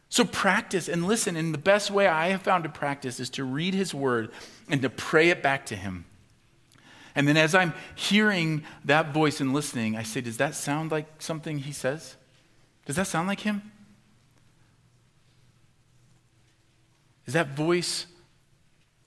So 0.09 0.25
practice 0.25 0.87
and 0.87 1.05
listen. 1.05 1.35
And 1.35 1.53
the 1.53 1.59
best 1.59 1.91
way 1.91 2.07
I 2.07 2.29
have 2.29 2.41
found 2.41 2.63
to 2.63 2.69
practice 2.69 3.19
is 3.19 3.29
to 3.31 3.43
read 3.43 3.73
his 3.73 3.93
word 3.93 4.31
and 4.67 4.81
to 4.81 4.89
pray 4.89 5.29
it 5.29 5.43
back 5.43 5.65
to 5.67 5.75
him. 5.75 6.05
And 7.15 7.27
then 7.27 7.37
as 7.37 7.53
I'm 7.53 7.73
hearing 7.95 8.63
that 8.85 9.13
voice 9.13 9.39
and 9.39 9.53
listening, 9.53 9.95
I 9.95 10.03
say, 10.03 10.21
Does 10.21 10.37
that 10.37 10.55
sound 10.55 10.91
like 10.91 11.21
something 11.21 11.59
he 11.59 11.71
says? 11.71 12.15
Does 12.85 12.95
that 12.95 13.07
sound 13.07 13.27
like 13.27 13.41
him? 13.41 13.71
Is 17.25 17.33
that 17.33 17.55
voice 17.55 18.07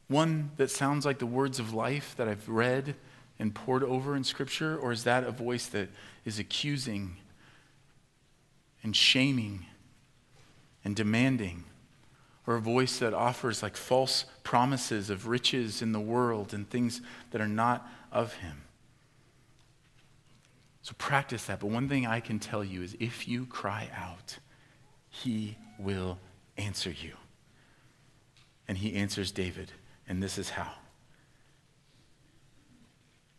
one 0.07 0.51
that 0.57 0.71
sounds 0.71 1.05
like 1.05 1.19
the 1.19 1.27
words 1.27 1.59
of 1.59 1.75
life 1.75 2.15
that 2.17 2.29
I've 2.29 2.49
read 2.49 2.95
and 3.42 3.52
pored 3.52 3.83
over 3.83 4.14
in 4.14 4.22
Scripture? 4.22 4.78
Or 4.78 4.92
is 4.92 5.02
that 5.02 5.24
a 5.24 5.33
voice 5.33 5.66
that 5.66 5.88
is 6.24 6.38
accusing 6.38 7.16
and 8.85 8.94
shaming 8.94 9.66
and 10.85 10.94
demanding? 10.94 11.64
Or 12.46 12.55
a 12.55 12.61
voice 12.61 13.00
that 13.00 13.12
offers 13.12 13.61
like 13.61 13.76
false 13.76 14.26
promises 14.44 15.11
of 15.11 15.26
riches 15.26 15.83
in 15.83 15.90
the 15.90 16.00
world 16.00 16.55
and 16.55 16.70
things 16.70 17.00
that 17.33 17.40
are 17.40 17.48
not 17.48 17.87
of 18.12 18.35
Him? 18.35 18.62
So 20.83 20.94
practice 20.96 21.46
that. 21.46 21.59
But 21.59 21.66
one 21.66 21.88
thing 21.88 22.07
I 22.07 22.20
can 22.20 22.38
tell 22.38 22.62
you 22.62 22.83
is 22.83 22.96
if 23.00 23.26
you 23.26 23.46
cry 23.46 23.88
out, 23.96 24.38
He 25.11 25.57
will 25.81 26.18
answer 26.57 26.90
you. 26.90 27.14
And 28.68 28.78
He 28.78 28.94
answers 28.94 29.33
David. 29.33 29.72
And 30.09 30.22
this 30.22 30.38
is 30.38 30.50
how. 30.50 30.70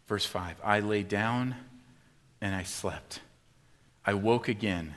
Verse 0.08 0.26
5 0.26 0.58
I 0.64 0.80
lay 0.80 1.04
down 1.04 1.56
and 2.42 2.56
I 2.56 2.64
slept. 2.64 3.22
I 4.06 4.14
woke 4.14 4.50
again, 4.50 4.94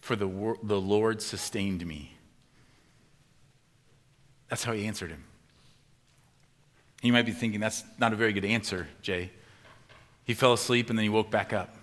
for 0.00 0.14
the, 0.14 0.56
the 0.62 0.80
Lord 0.80 1.20
sustained 1.20 1.84
me. 1.84 2.16
That's 4.48 4.62
how 4.62 4.72
he 4.72 4.86
answered 4.86 5.10
him. 5.10 5.24
You 7.02 7.12
might 7.12 7.26
be 7.26 7.32
thinking, 7.32 7.58
that's 7.58 7.82
not 7.98 8.12
a 8.12 8.16
very 8.16 8.32
good 8.32 8.44
answer, 8.44 8.86
Jay. 9.02 9.32
He 10.24 10.34
fell 10.34 10.52
asleep 10.52 10.88
and 10.88 10.96
then 10.96 11.02
he 11.02 11.08
woke 11.08 11.30
back 11.30 11.52
up. 11.52 11.74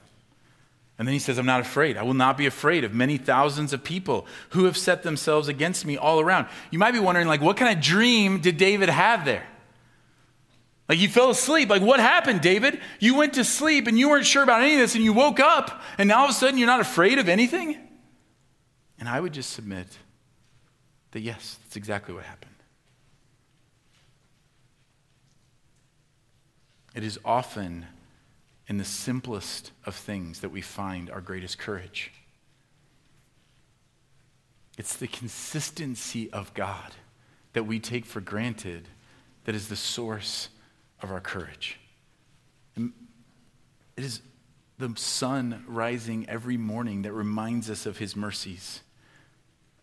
And 0.97 1.07
then 1.07 1.13
he 1.13 1.19
says, 1.19 1.37
I'm 1.37 1.45
not 1.45 1.61
afraid. 1.61 1.97
I 1.97 2.03
will 2.03 2.13
not 2.13 2.37
be 2.37 2.45
afraid 2.45 2.83
of 2.83 2.93
many 2.93 3.17
thousands 3.17 3.73
of 3.73 3.83
people 3.83 4.27
who 4.49 4.65
have 4.65 4.77
set 4.77 5.03
themselves 5.03 5.47
against 5.47 5.85
me 5.85 5.97
all 5.97 6.19
around. 6.19 6.47
You 6.71 6.79
might 6.79 6.91
be 6.91 6.99
wondering, 6.99 7.27
like, 7.27 7.41
what 7.41 7.57
kind 7.57 7.75
of 7.75 7.83
dream 7.83 8.39
did 8.39 8.57
David 8.57 8.89
have 8.89 9.23
there? 9.23 9.47
Like 10.89 10.97
you 10.97 11.07
fell 11.07 11.29
asleep. 11.29 11.69
Like 11.69 11.83
what 11.83 11.99
happened, 11.99 12.41
David? 12.41 12.81
You 12.99 13.15
went 13.15 13.33
to 13.35 13.43
sleep 13.43 13.85
and 13.85 13.97
you 13.97 14.09
weren't 14.09 14.25
sure 14.25 14.41
about 14.41 14.63
any 14.63 14.73
of 14.73 14.79
this 14.79 14.95
and 14.95 15.03
you 15.03 15.13
woke 15.13 15.39
up 15.39 15.83
and 15.99 16.09
now 16.09 16.21
all 16.21 16.25
of 16.25 16.31
a 16.31 16.33
sudden 16.33 16.57
you're 16.57 16.67
not 16.67 16.79
afraid 16.79 17.19
of 17.19 17.29
anything? 17.29 17.77
And 18.99 19.07
I 19.07 19.19
would 19.19 19.31
just 19.31 19.51
submit 19.51 19.87
that 21.11 21.21
yes, 21.21 21.59
that's 21.63 21.75
exactly 21.75 22.13
what 22.13 22.23
happened. 22.23 22.49
It 26.95 27.03
is 27.03 27.19
often 27.23 27.85
in 28.67 28.77
the 28.77 28.83
simplest 28.83 29.71
of 29.85 29.95
things 29.95 30.39
that 30.39 30.49
we 30.49 30.61
find 30.61 31.11
our 31.11 31.21
greatest 31.21 31.59
courage. 31.59 32.11
It's 34.75 34.95
the 34.95 35.07
consistency 35.07 36.31
of 36.31 36.53
God 36.55 36.93
that 37.53 37.65
we 37.65 37.79
take 37.79 38.05
for 38.05 38.21
granted 38.21 38.87
that 39.45 39.53
is 39.53 39.67
the 39.67 39.75
source 39.75 40.49
of 41.01 41.11
our 41.11 41.21
courage. 41.21 41.79
And 42.75 42.93
it 43.97 44.03
is 44.03 44.21
the 44.77 44.93
sun 44.95 45.63
rising 45.67 46.27
every 46.29 46.57
morning 46.57 47.01
that 47.03 47.11
reminds 47.11 47.69
us 47.69 47.85
of 47.85 47.97
his 47.97 48.15
mercies. 48.15 48.81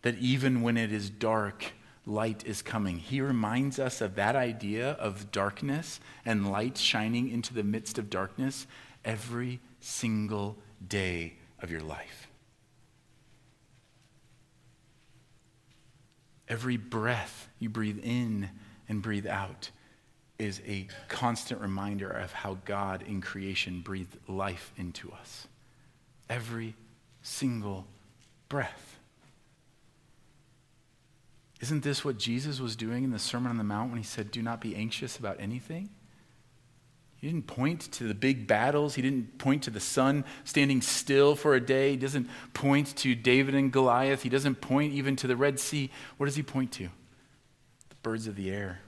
That 0.01 0.17
even 0.17 0.61
when 0.61 0.77
it 0.77 0.91
is 0.91 1.09
dark, 1.09 1.73
light 2.05 2.45
is 2.45 2.61
coming. 2.61 2.97
He 2.97 3.21
reminds 3.21 3.79
us 3.79 4.01
of 4.01 4.15
that 4.15 4.35
idea 4.35 4.91
of 4.91 5.31
darkness 5.31 5.99
and 6.25 6.51
light 6.51 6.77
shining 6.77 7.29
into 7.29 7.53
the 7.53 7.63
midst 7.63 7.97
of 7.97 8.09
darkness 8.09 8.65
every 9.03 9.59
single 9.79 10.57
day 10.87 11.33
of 11.61 11.69
your 11.69 11.81
life. 11.81 12.27
Every 16.47 16.77
breath 16.77 17.49
you 17.59 17.69
breathe 17.69 17.99
in 18.01 18.49
and 18.87 19.01
breathe 19.01 19.27
out 19.27 19.69
is 20.39 20.61
a 20.67 20.87
constant 21.07 21.61
reminder 21.61 22.09
of 22.09 22.31
how 22.31 22.57
God 22.65 23.03
in 23.07 23.21
creation 23.21 23.81
breathed 23.81 24.17
life 24.27 24.71
into 24.77 25.11
us. 25.11 25.47
Every 26.29 26.75
single 27.21 27.85
breath. 28.49 28.97
Isn't 31.59 31.83
this 31.83 32.05
what 32.05 32.19
Jesus 32.19 32.59
was 32.59 32.75
doing 32.75 33.03
in 33.03 33.11
the 33.11 33.19
Sermon 33.19 33.49
on 33.49 33.57
the 33.57 33.63
Mount 33.63 33.89
when 33.89 33.97
he 33.97 34.03
said, 34.03 34.31
Do 34.31 34.43
not 34.43 34.61
be 34.61 34.75
anxious 34.75 35.17
about 35.17 35.37
anything? 35.39 35.89
He 37.19 37.25
didn't 37.25 37.47
point 37.47 37.91
to 37.93 38.03
the 38.03 38.13
big 38.13 38.45
battles. 38.45 38.93
He 38.93 39.01
didn't 39.01 39.39
point 39.39 39.63
to 39.63 39.71
the 39.71 39.79
sun 39.79 40.23
standing 40.43 40.81
still 40.81 41.35
for 41.35 41.55
a 41.55 41.59
day. 41.59 41.91
He 41.91 41.97
doesn't 41.97 42.29
point 42.53 42.95
to 42.97 43.15
David 43.15 43.55
and 43.55 43.71
Goliath. 43.71 44.21
He 44.21 44.29
doesn't 44.29 44.61
point 44.61 44.93
even 44.93 45.15
to 45.17 45.27
the 45.27 45.35
Red 45.35 45.59
Sea. 45.59 45.89
What 46.17 46.27
does 46.27 46.35
he 46.35 46.43
point 46.43 46.71
to? 46.73 46.89
The 47.89 47.95
birds 48.03 48.27
of 48.27 48.35
the 48.35 48.51
air. 48.51 48.81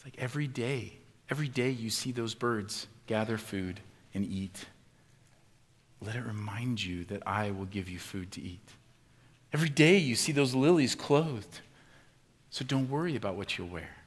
It's 0.00 0.06
like 0.06 0.24
every 0.24 0.46
day, 0.46 0.94
every 1.28 1.48
day 1.48 1.68
you 1.68 1.90
see 1.90 2.10
those 2.10 2.32
birds 2.32 2.86
gather 3.06 3.36
food 3.36 3.80
and 4.14 4.24
eat. 4.24 4.64
Let 6.00 6.16
it 6.16 6.24
remind 6.24 6.82
you 6.82 7.04
that 7.04 7.22
I 7.26 7.50
will 7.50 7.66
give 7.66 7.86
you 7.90 7.98
food 7.98 8.32
to 8.32 8.40
eat. 8.40 8.66
Every 9.52 9.68
day 9.68 9.98
you 9.98 10.14
see 10.14 10.32
those 10.32 10.54
lilies 10.54 10.94
clothed. 10.94 11.60
So 12.48 12.64
don't 12.64 12.88
worry 12.88 13.14
about 13.14 13.34
what 13.34 13.58
you'll 13.58 13.68
wear. 13.68 13.98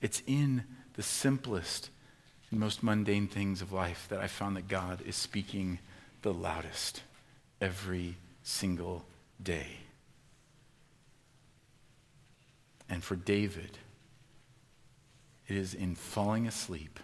It's 0.00 0.22
in 0.28 0.62
the 0.94 1.02
simplest 1.02 1.90
and 2.52 2.60
most 2.60 2.80
mundane 2.80 3.26
things 3.26 3.60
of 3.60 3.72
life 3.72 4.06
that 4.08 4.20
I 4.20 4.28
found 4.28 4.56
that 4.56 4.68
God 4.68 5.00
is 5.04 5.16
speaking 5.16 5.80
the 6.20 6.32
loudest 6.32 7.02
every 7.60 8.14
single 8.44 9.04
day. 9.42 9.78
And 12.88 13.02
for 13.02 13.16
David, 13.16 13.78
it 15.48 15.56
is 15.56 15.74
in 15.74 15.94
falling 15.94 16.46
asleep 16.46 17.00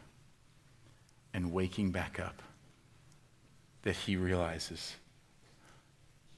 and 1.34 1.52
waking 1.52 1.90
back 1.90 2.18
up 2.18 2.42
that 3.82 3.94
he 3.94 4.16
realizes 4.16 4.96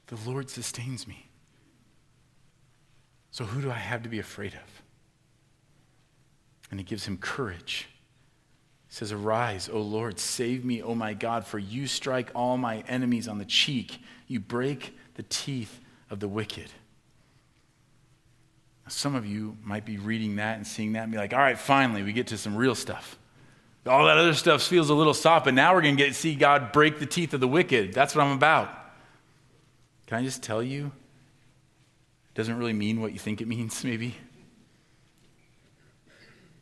the 0.07 0.29
Lord 0.29 0.49
sustains 0.49 1.07
me. 1.07 1.27
So 3.31 3.45
who 3.45 3.61
do 3.61 3.71
I 3.71 3.75
have 3.75 4.03
to 4.03 4.09
be 4.09 4.19
afraid 4.19 4.53
of? 4.53 4.81
And 6.69 6.79
he 6.79 6.83
gives 6.83 7.05
him 7.05 7.17
courage. 7.17 7.87
He 8.89 8.95
says, 8.95 9.13
Arise, 9.13 9.69
O 9.69 9.79
Lord, 9.79 10.19
save 10.19 10.65
me, 10.65 10.81
O 10.81 10.93
my 10.93 11.13
God, 11.13 11.45
for 11.45 11.59
you 11.59 11.87
strike 11.87 12.29
all 12.35 12.57
my 12.57 12.83
enemies 12.89 13.29
on 13.29 13.37
the 13.37 13.45
cheek. 13.45 13.99
You 14.27 14.41
break 14.41 14.97
the 15.15 15.23
teeth 15.23 15.79
of 16.09 16.19
the 16.19 16.27
wicked. 16.27 16.69
Some 18.91 19.15
of 19.15 19.25
you 19.25 19.55
might 19.63 19.85
be 19.85 19.97
reading 19.97 20.35
that 20.35 20.57
and 20.57 20.67
seeing 20.67 20.93
that 20.93 21.03
and 21.03 21.11
be 21.13 21.17
like, 21.17 21.33
all 21.33 21.39
right, 21.39 21.57
finally, 21.57 22.03
we 22.03 22.11
get 22.11 22.27
to 22.27 22.37
some 22.37 22.57
real 22.57 22.75
stuff. 22.75 23.17
All 23.87 24.05
that 24.05 24.17
other 24.17 24.33
stuff 24.33 24.61
feels 24.61 24.89
a 24.89 24.93
little 24.93 25.13
soft, 25.13 25.45
but 25.45 25.53
now 25.53 25.73
we're 25.73 25.81
going 25.81 25.95
to 25.95 26.13
see 26.13 26.35
God 26.35 26.73
break 26.73 26.99
the 26.99 27.05
teeth 27.05 27.33
of 27.33 27.39
the 27.39 27.47
wicked. 27.47 27.93
That's 27.93 28.13
what 28.13 28.25
I'm 28.25 28.33
about. 28.33 28.69
Can 30.07 30.17
I 30.17 30.23
just 30.23 30.43
tell 30.43 30.61
you? 30.61 30.87
It 30.87 32.35
doesn't 32.35 32.57
really 32.57 32.73
mean 32.73 32.99
what 32.99 33.13
you 33.13 33.19
think 33.19 33.39
it 33.39 33.47
means, 33.47 33.81
maybe. 33.85 34.13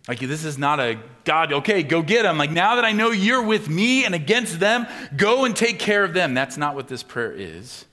Like, 0.08 0.20
this 0.20 0.46
is 0.46 0.58
not 0.58 0.80
a 0.80 1.00
God, 1.24 1.52
okay, 1.52 1.82
go 1.82 2.04
get 2.04 2.24
them. 2.24 2.38
Like, 2.38 2.52
now 2.52 2.76
that 2.76 2.86
I 2.86 2.92
know 2.92 3.10
you're 3.10 3.44
with 3.44 3.68
me 3.68 4.06
and 4.06 4.14
against 4.14 4.60
them, 4.60 4.86
go 5.18 5.46
and 5.46 5.56
take 5.56 5.80
care 5.80 6.04
of 6.04 6.14
them. 6.14 6.36
That's 6.36 6.58
not 6.58 6.76
what 6.76 6.88
this 6.88 7.02
prayer 7.02 7.34
is. 7.34 7.86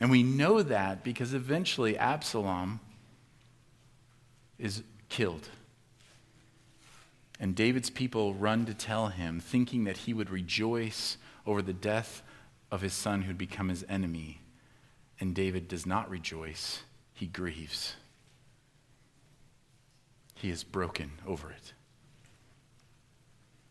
And 0.00 0.10
we 0.10 0.24
know 0.24 0.62
that 0.62 1.04
because 1.04 1.34
eventually 1.34 1.96
Absalom 1.96 2.80
is 4.58 4.82
killed. 5.08 5.48
And 7.40 7.54
David's 7.54 7.90
people 7.90 8.34
run 8.34 8.66
to 8.66 8.74
tell 8.74 9.08
him, 9.08 9.38
thinking 9.38 9.84
that 9.84 9.98
he 9.98 10.12
would 10.12 10.30
rejoice 10.30 11.16
over 11.46 11.62
the 11.62 11.72
death 11.72 12.22
of 12.70 12.80
his 12.80 12.92
son 12.92 13.22
who'd 13.22 13.38
become 13.38 13.68
his 13.68 13.84
enemy. 13.88 14.40
And 15.20 15.34
David 15.34 15.68
does 15.68 15.86
not 15.86 16.10
rejoice, 16.10 16.82
he 17.14 17.26
grieves. 17.26 17.94
He 20.34 20.50
is 20.50 20.64
broken 20.64 21.12
over 21.26 21.50
it. 21.50 21.72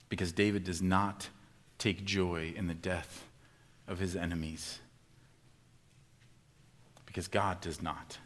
Because 0.09 0.31
David 0.31 0.63
does 0.63 0.81
not 0.81 1.29
take 1.77 2.05
joy 2.05 2.53
in 2.55 2.67
the 2.67 2.73
death 2.73 3.25
of 3.87 3.99
his 3.99 4.15
enemies. 4.15 4.79
Because 7.05 7.27
God 7.27 7.61
does 7.61 7.81
not. 7.81 8.17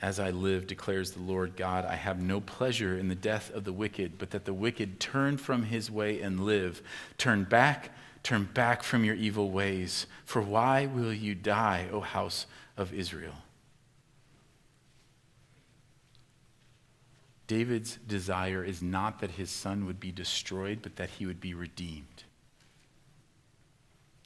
As 0.00 0.20
I 0.20 0.30
live, 0.30 0.66
declares 0.66 1.12
the 1.12 1.22
Lord 1.22 1.56
God, 1.56 1.86
I 1.86 1.94
have 1.94 2.20
no 2.20 2.40
pleasure 2.40 2.98
in 2.98 3.08
the 3.08 3.14
death 3.14 3.50
of 3.54 3.64
the 3.64 3.72
wicked, 3.72 4.18
but 4.18 4.30
that 4.30 4.44
the 4.44 4.52
wicked 4.52 5.00
turn 5.00 5.38
from 5.38 5.64
his 5.64 5.90
way 5.90 6.20
and 6.20 6.44
live. 6.44 6.82
Turn 7.16 7.44
back, 7.44 7.90
turn 8.22 8.44
back 8.52 8.82
from 8.82 9.04
your 9.04 9.14
evil 9.14 9.50
ways. 9.50 10.06
For 10.26 10.42
why 10.42 10.86
will 10.86 11.14
you 11.14 11.34
die, 11.34 11.88
O 11.90 12.00
house 12.00 12.46
of 12.76 12.92
Israel? 12.92 13.36
David's 17.46 17.96
desire 18.06 18.64
is 18.64 18.82
not 18.82 19.20
that 19.20 19.30
his 19.32 19.50
son 19.50 19.86
would 19.86 20.00
be 20.00 20.12
destroyed, 20.12 20.80
but 20.82 20.96
that 20.96 21.10
he 21.10 21.26
would 21.26 21.40
be 21.40 21.54
redeemed. 21.54 22.24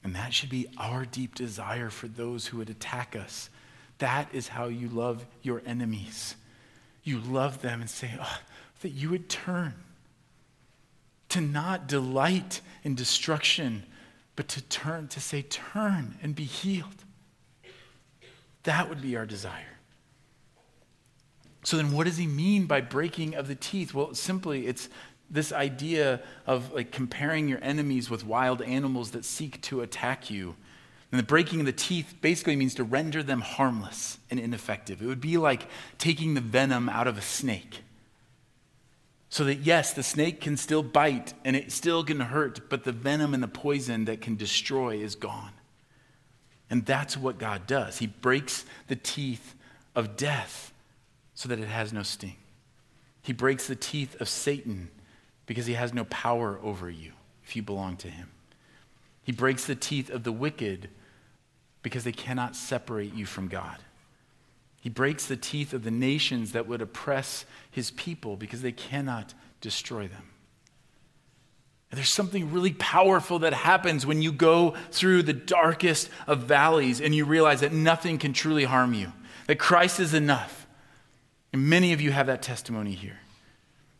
And 0.03 0.15
that 0.15 0.33
should 0.33 0.49
be 0.49 0.67
our 0.77 1.05
deep 1.05 1.35
desire 1.35 1.89
for 1.89 2.07
those 2.07 2.47
who 2.47 2.57
would 2.57 2.69
attack 2.71 3.15
us 3.15 3.49
that 4.01 4.27
is 4.33 4.49
how 4.49 4.65
you 4.65 4.89
love 4.89 5.25
your 5.41 5.61
enemies. 5.65 6.35
You 7.03 7.19
love 7.19 7.61
them 7.61 7.81
and 7.81 7.89
say, 7.89 8.11
oh, 8.19 8.39
that 8.81 8.89
you 8.89 9.09
would 9.11 9.29
turn. 9.29 9.75
To 11.29 11.41
not 11.41 11.87
delight 11.87 12.61
in 12.83 12.95
destruction, 12.95 13.83
but 14.35 14.47
to 14.49 14.61
turn, 14.63 15.07
to 15.09 15.21
say, 15.21 15.43
turn 15.43 16.17
and 16.21 16.35
be 16.35 16.43
healed. 16.43 17.05
That 18.63 18.89
would 18.89 19.01
be 19.01 19.15
our 19.15 19.25
desire. 19.25 19.77
So 21.63 21.77
then 21.77 21.91
what 21.91 22.05
does 22.05 22.17
he 22.17 22.27
mean 22.27 22.65
by 22.65 22.81
breaking 22.81 23.35
of 23.35 23.47
the 23.47 23.55
teeth? 23.55 23.93
Well, 23.93 24.15
simply 24.15 24.65
it's 24.65 24.89
this 25.29 25.53
idea 25.53 26.21
of 26.47 26.73
like 26.73 26.91
comparing 26.91 27.47
your 27.47 27.59
enemies 27.61 28.09
with 28.09 28.25
wild 28.25 28.63
animals 28.63 29.11
that 29.11 29.25
seek 29.25 29.61
to 29.61 29.81
attack 29.81 30.31
you 30.31 30.55
and 31.11 31.19
the 31.19 31.23
breaking 31.23 31.59
of 31.59 31.65
the 31.65 31.73
teeth 31.73 32.15
basically 32.21 32.55
means 32.55 32.73
to 32.75 32.85
render 32.85 33.21
them 33.21 33.41
harmless 33.41 34.17
and 34.29 34.39
ineffective. 34.39 35.01
It 35.01 35.07
would 35.07 35.19
be 35.19 35.37
like 35.37 35.67
taking 35.97 36.33
the 36.33 36.41
venom 36.41 36.87
out 36.87 37.07
of 37.07 37.17
a 37.17 37.21
snake. 37.21 37.83
So 39.29 39.43
that, 39.45 39.59
yes, 39.59 39.93
the 39.93 40.03
snake 40.03 40.39
can 40.41 40.55
still 40.55 40.83
bite 40.83 41.33
and 41.43 41.55
it 41.55 41.71
still 41.71 42.03
can 42.03 42.19
hurt, 42.21 42.69
but 42.69 42.85
the 42.85 42.91
venom 42.93 43.33
and 43.33 43.43
the 43.43 43.49
poison 43.49 44.05
that 44.05 44.21
can 44.21 44.37
destroy 44.37 44.97
is 44.97 45.15
gone. 45.15 45.51
And 46.69 46.85
that's 46.85 47.17
what 47.17 47.37
God 47.37 47.67
does. 47.67 47.97
He 47.97 48.07
breaks 48.07 48.65
the 48.87 48.95
teeth 48.95 49.55
of 49.95 50.15
death 50.15 50.73
so 51.33 51.49
that 51.49 51.59
it 51.59 51.67
has 51.67 51.91
no 51.91 52.03
sting. 52.03 52.37
He 53.21 53.33
breaks 53.33 53.67
the 53.67 53.75
teeth 53.75 54.19
of 54.21 54.29
Satan 54.29 54.89
because 55.45 55.65
he 55.65 55.73
has 55.73 55.93
no 55.93 56.05
power 56.05 56.59
over 56.63 56.89
you 56.89 57.11
if 57.43 57.55
you 57.55 57.61
belong 57.61 57.97
to 57.97 58.07
him. 58.07 58.29
He 59.23 59.33
breaks 59.33 59.65
the 59.65 59.75
teeth 59.75 60.09
of 60.09 60.23
the 60.23 60.31
wicked 60.31 60.89
because 61.81 62.03
they 62.03 62.11
cannot 62.11 62.55
separate 62.55 63.13
you 63.13 63.25
from 63.25 63.47
God. 63.47 63.77
He 64.81 64.89
breaks 64.89 65.27
the 65.27 65.37
teeth 65.37 65.73
of 65.73 65.83
the 65.83 65.91
nations 65.91 66.53
that 66.53 66.67
would 66.67 66.81
oppress 66.81 67.45
his 67.69 67.91
people 67.91 68.35
because 68.35 68.61
they 68.61 68.71
cannot 68.71 69.33
destroy 69.61 70.07
them. 70.07 70.31
And 71.91 71.97
there's 71.97 72.09
something 72.09 72.51
really 72.51 72.73
powerful 72.73 73.39
that 73.39 73.53
happens 73.53 74.05
when 74.05 74.21
you 74.21 74.31
go 74.31 74.75
through 74.91 75.23
the 75.23 75.33
darkest 75.33 76.09
of 76.25 76.43
valleys 76.43 77.01
and 77.01 77.13
you 77.13 77.25
realize 77.25 77.59
that 77.59 77.73
nothing 77.73 78.17
can 78.17 78.33
truly 78.33 78.63
harm 78.63 78.93
you, 78.93 79.11
that 79.47 79.59
Christ 79.59 79.99
is 79.99 80.13
enough. 80.13 80.65
And 81.51 81.69
many 81.69 81.91
of 81.91 81.99
you 81.99 82.11
have 82.11 82.27
that 82.27 82.41
testimony 82.41 82.93
here. 82.93 83.19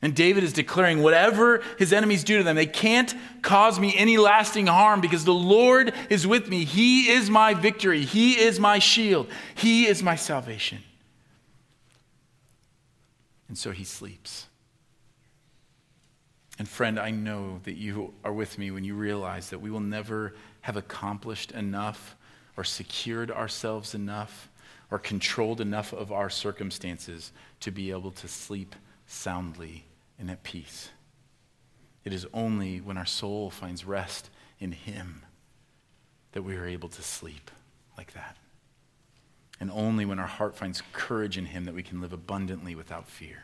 And 0.01 0.15
David 0.15 0.43
is 0.43 0.51
declaring 0.51 1.03
whatever 1.03 1.61
his 1.77 1.93
enemies 1.93 2.23
do 2.23 2.39
to 2.39 2.43
them, 2.43 2.55
they 2.55 2.65
can't 2.65 3.13
cause 3.43 3.79
me 3.79 3.95
any 3.95 4.17
lasting 4.17 4.65
harm 4.65 4.99
because 4.99 5.25
the 5.25 5.33
Lord 5.33 5.93
is 6.09 6.25
with 6.25 6.49
me. 6.49 6.65
He 6.65 7.09
is 7.09 7.29
my 7.29 7.53
victory. 7.53 8.03
He 8.03 8.39
is 8.39 8.59
my 8.59 8.79
shield. 8.79 9.27
He 9.53 9.85
is 9.85 10.01
my 10.01 10.15
salvation. 10.15 10.79
And 13.47 13.57
so 13.57 13.71
he 13.71 13.83
sleeps. 13.83 14.47
And 16.57 16.67
friend, 16.67 16.99
I 16.99 17.11
know 17.11 17.59
that 17.63 17.75
you 17.75 18.13
are 18.23 18.33
with 18.33 18.57
me 18.57 18.71
when 18.71 18.83
you 18.83 18.95
realize 18.95 19.51
that 19.51 19.59
we 19.59 19.69
will 19.69 19.79
never 19.79 20.33
have 20.61 20.77
accomplished 20.77 21.51
enough 21.51 22.15
or 22.57 22.63
secured 22.63 23.29
ourselves 23.29 23.93
enough 23.93 24.49
or 24.89 24.97
controlled 24.97 25.61
enough 25.61 25.93
of 25.93 26.11
our 26.11 26.29
circumstances 26.29 27.31
to 27.59 27.71
be 27.71 27.91
able 27.91 28.11
to 28.11 28.27
sleep 28.27 28.75
soundly 29.05 29.85
and 30.21 30.29
at 30.29 30.43
peace. 30.43 30.91
It 32.05 32.13
is 32.13 32.27
only 32.34 32.79
when 32.79 32.95
our 32.95 33.05
soul 33.05 33.49
finds 33.49 33.84
rest 33.84 34.29
in 34.60 34.71
Him 34.71 35.23
that 36.31 36.43
we 36.43 36.55
are 36.55 36.65
able 36.65 36.89
to 36.89 37.01
sleep 37.01 37.51
like 37.97 38.13
that. 38.13 38.38
And 39.60 39.69
only 39.71 40.05
when 40.05 40.19
our 40.19 40.27
heart 40.27 40.55
finds 40.55 40.81
courage 40.93 41.38
in 41.38 41.47
Him 41.47 41.65
that 41.65 41.73
we 41.73 41.84
can 41.84 41.99
live 41.99 42.13
abundantly 42.13 42.75
without 42.75 43.07
fear. 43.07 43.43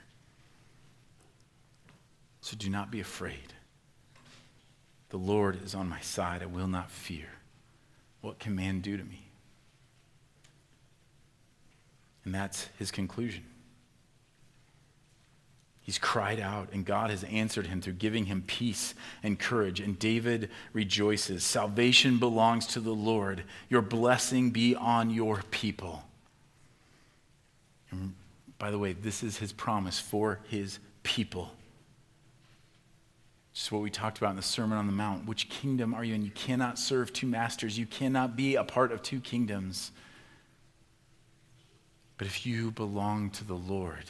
So 2.42 2.56
do 2.56 2.70
not 2.70 2.92
be 2.92 3.00
afraid. 3.00 3.54
The 5.10 5.18
Lord 5.18 5.62
is 5.64 5.74
on 5.74 5.90
my 5.90 6.00
side. 6.00 6.44
I 6.44 6.46
will 6.46 6.68
not 6.68 6.92
fear. 6.92 7.28
What 8.22 8.40
can 8.40 8.56
man 8.56 8.82
do 8.82 8.98
to 8.98 9.04
me? 9.04 9.24
And 12.24 12.36
that's 12.36 12.70
his 12.78 12.92
conclusion. 12.92 13.46
He's 15.88 15.98
cried 15.98 16.42
out, 16.42 16.68
and 16.74 16.84
God 16.86 17.12
has 17.12 17.24
answered 17.24 17.68
him 17.68 17.80
through 17.80 17.94
giving 17.94 18.26
him 18.26 18.44
peace 18.46 18.94
and 19.24 19.40
courage. 19.40 19.80
And 19.80 19.98
David 19.98 20.50
rejoices 20.74 21.46
Salvation 21.46 22.18
belongs 22.18 22.68
to 22.68 22.82
the 22.82 22.94
Lord. 22.94 23.46
Your 23.70 23.82
blessing 23.82 24.52
be 24.52 24.76
on 24.76 25.10
your 25.10 25.44
people. 25.50 26.04
And 27.90 28.14
by 28.60 28.70
the 28.70 28.78
way, 28.78 28.92
this 28.92 29.24
is 29.24 29.38
his 29.38 29.54
promise 29.54 29.98
for 29.98 30.42
his 30.50 30.80
people. 31.04 31.54
Just 33.54 33.72
what 33.72 33.82
we 33.82 33.90
talked 33.90 34.18
about 34.18 34.32
in 34.32 34.36
the 34.36 34.42
Sermon 34.42 34.78
on 34.78 34.88
the 34.88 34.92
Mount. 34.92 35.26
Which 35.26 35.48
kingdom 35.48 35.94
are 35.94 36.04
you 36.04 36.16
in? 36.16 36.22
You 36.22 36.32
cannot 36.32 36.78
serve 36.78 37.14
two 37.14 37.28
masters, 37.28 37.80
you 37.80 37.86
cannot 37.86 38.36
be 38.36 38.56
a 38.56 38.64
part 38.66 38.92
of 38.92 39.02
two 39.02 39.22
kingdoms. 39.22 39.94
But 42.18 42.28
if 42.28 42.46
you 42.46 42.72
belong 42.72 43.30
to 43.30 43.46
the 43.46 43.56
Lord, 43.56 44.04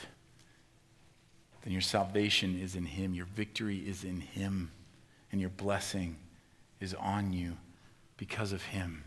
then 1.67 1.73
your 1.73 1.81
salvation 1.81 2.57
is 2.57 2.77
in 2.77 2.85
Him, 2.85 3.13
your 3.13 3.25
victory 3.25 3.79
is 3.79 4.05
in 4.05 4.21
Him, 4.21 4.71
and 5.33 5.41
your 5.41 5.49
blessing 5.49 6.15
is 6.79 6.93
on 6.93 7.33
you 7.33 7.57
because 8.15 8.53
of 8.53 8.63
Him. 8.63 9.03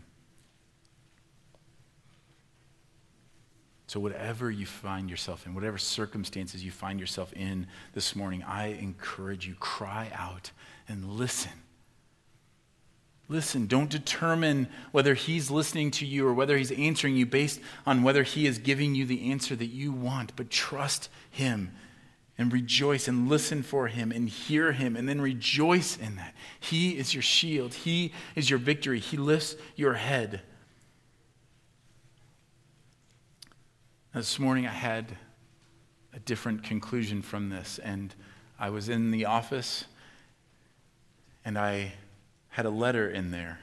So, 3.87 3.99
whatever 3.99 4.51
you 4.51 4.67
find 4.67 5.09
yourself 5.09 5.47
in, 5.47 5.55
whatever 5.55 5.79
circumstances 5.79 6.63
you 6.63 6.69
find 6.69 6.99
yourself 6.99 7.33
in 7.33 7.65
this 7.95 8.15
morning, 8.15 8.43
I 8.43 8.67
encourage 8.67 9.47
you, 9.47 9.55
cry 9.55 10.11
out 10.13 10.51
and 10.87 11.13
listen. 11.13 11.63
Listen, 13.27 13.65
don't 13.65 13.89
determine 13.89 14.67
whether 14.91 15.15
he's 15.15 15.49
listening 15.49 15.89
to 15.89 16.05
you 16.05 16.27
or 16.27 16.33
whether 16.35 16.55
he's 16.59 16.71
answering 16.71 17.15
you 17.15 17.25
based 17.25 17.59
on 17.87 18.03
whether 18.03 18.21
he 18.21 18.45
is 18.45 18.59
giving 18.59 18.93
you 18.93 19.07
the 19.07 19.31
answer 19.31 19.55
that 19.55 19.65
you 19.65 19.91
want, 19.91 20.35
but 20.35 20.51
trust 20.51 21.09
him 21.31 21.71
and 22.41 22.51
rejoice 22.51 23.07
and 23.07 23.29
listen 23.29 23.61
for 23.61 23.87
him 23.87 24.11
and 24.11 24.27
hear 24.27 24.71
him 24.71 24.95
and 24.95 25.07
then 25.07 25.21
rejoice 25.21 25.95
in 25.95 26.15
that. 26.15 26.33
He 26.59 26.97
is 26.97 27.13
your 27.13 27.21
shield, 27.21 27.71
he 27.71 28.11
is 28.35 28.49
your 28.49 28.57
victory, 28.57 28.99
he 28.99 29.15
lifts 29.15 29.55
your 29.75 29.93
head. 29.93 30.41
This 34.11 34.39
morning 34.39 34.65
I 34.65 34.71
had 34.71 35.17
a 36.13 36.19
different 36.19 36.63
conclusion 36.63 37.21
from 37.21 37.49
this, 37.49 37.79
and 37.81 38.13
I 38.59 38.71
was 38.71 38.89
in 38.89 39.11
the 39.11 39.25
office 39.25 39.85
and 41.45 41.59
I 41.59 41.93
had 42.49 42.65
a 42.65 42.71
letter 42.71 43.07
in 43.07 43.29
there. 43.29 43.59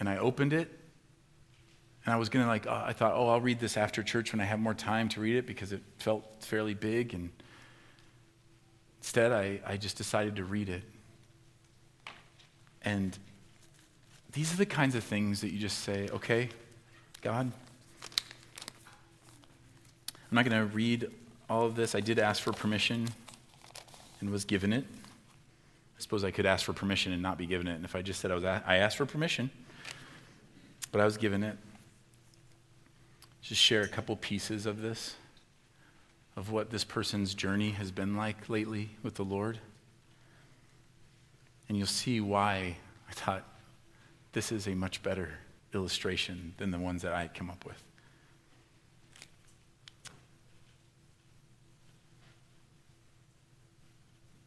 And 0.00 0.08
I 0.08 0.16
opened 0.18 0.52
it 0.52 0.81
and 2.04 2.12
I 2.12 2.16
was 2.16 2.28
going 2.28 2.44
to 2.44 2.48
like, 2.48 2.66
uh, 2.66 2.82
I 2.84 2.92
thought, 2.92 3.12
oh, 3.14 3.28
I'll 3.28 3.40
read 3.40 3.60
this 3.60 3.76
after 3.76 4.02
church 4.02 4.32
when 4.32 4.40
I 4.40 4.44
have 4.44 4.58
more 4.58 4.74
time 4.74 5.08
to 5.10 5.20
read 5.20 5.36
it 5.36 5.46
because 5.46 5.72
it 5.72 5.82
felt 5.98 6.24
fairly 6.40 6.74
big. 6.74 7.14
And 7.14 7.30
instead, 9.00 9.30
I, 9.30 9.60
I 9.64 9.76
just 9.76 9.96
decided 9.96 10.36
to 10.36 10.44
read 10.44 10.68
it. 10.68 10.82
And 12.84 13.16
these 14.32 14.52
are 14.52 14.56
the 14.56 14.66
kinds 14.66 14.96
of 14.96 15.04
things 15.04 15.40
that 15.42 15.50
you 15.50 15.60
just 15.60 15.78
say, 15.80 16.08
okay, 16.12 16.48
God, 17.20 17.52
I'm 20.30 20.34
not 20.34 20.44
going 20.44 20.58
to 20.58 20.74
read 20.74 21.08
all 21.48 21.66
of 21.66 21.76
this. 21.76 21.94
I 21.94 22.00
did 22.00 22.18
ask 22.18 22.42
for 22.42 22.52
permission 22.52 23.08
and 24.20 24.30
was 24.30 24.44
given 24.44 24.72
it. 24.72 24.84
I 24.84 26.00
suppose 26.00 26.24
I 26.24 26.32
could 26.32 26.46
ask 26.46 26.64
for 26.64 26.72
permission 26.72 27.12
and 27.12 27.22
not 27.22 27.38
be 27.38 27.46
given 27.46 27.68
it. 27.68 27.74
And 27.76 27.84
if 27.84 27.94
I 27.94 28.02
just 28.02 28.20
said 28.20 28.32
I, 28.32 28.34
was, 28.34 28.44
I 28.44 28.78
asked 28.78 28.96
for 28.96 29.06
permission, 29.06 29.50
but 30.90 31.00
I 31.00 31.04
was 31.04 31.16
given 31.16 31.44
it. 31.44 31.56
Just 33.42 33.60
share 33.60 33.82
a 33.82 33.88
couple 33.88 34.16
pieces 34.16 34.66
of 34.66 34.80
this, 34.80 35.16
of 36.36 36.50
what 36.50 36.70
this 36.70 36.84
person's 36.84 37.34
journey 37.34 37.72
has 37.72 37.90
been 37.90 38.16
like 38.16 38.48
lately 38.48 38.90
with 39.02 39.16
the 39.16 39.24
Lord. 39.24 39.58
And 41.68 41.76
you'll 41.76 41.86
see 41.86 42.20
why 42.20 42.76
I 43.08 43.12
thought 43.12 43.44
this 44.32 44.52
is 44.52 44.68
a 44.68 44.74
much 44.74 45.02
better 45.02 45.30
illustration 45.74 46.54
than 46.58 46.70
the 46.70 46.78
ones 46.78 47.02
that 47.02 47.12
I 47.12 47.22
had 47.22 47.34
come 47.34 47.50
up 47.50 47.64
with. 47.64 47.82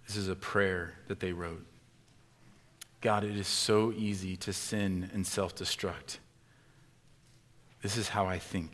This 0.07 0.15
is 0.15 0.29
a 0.29 0.35
prayer 0.35 0.93
that 1.07 1.19
they 1.19 1.33
wrote. 1.33 1.65
God, 3.01 3.23
it 3.23 3.35
is 3.35 3.47
so 3.47 3.91
easy 3.91 4.37
to 4.37 4.53
sin 4.53 5.09
and 5.13 5.27
self 5.27 5.55
destruct. 5.55 6.17
This 7.85 7.97
is 7.97 8.09
how 8.09 8.25
I 8.25 8.39
think. 8.39 8.71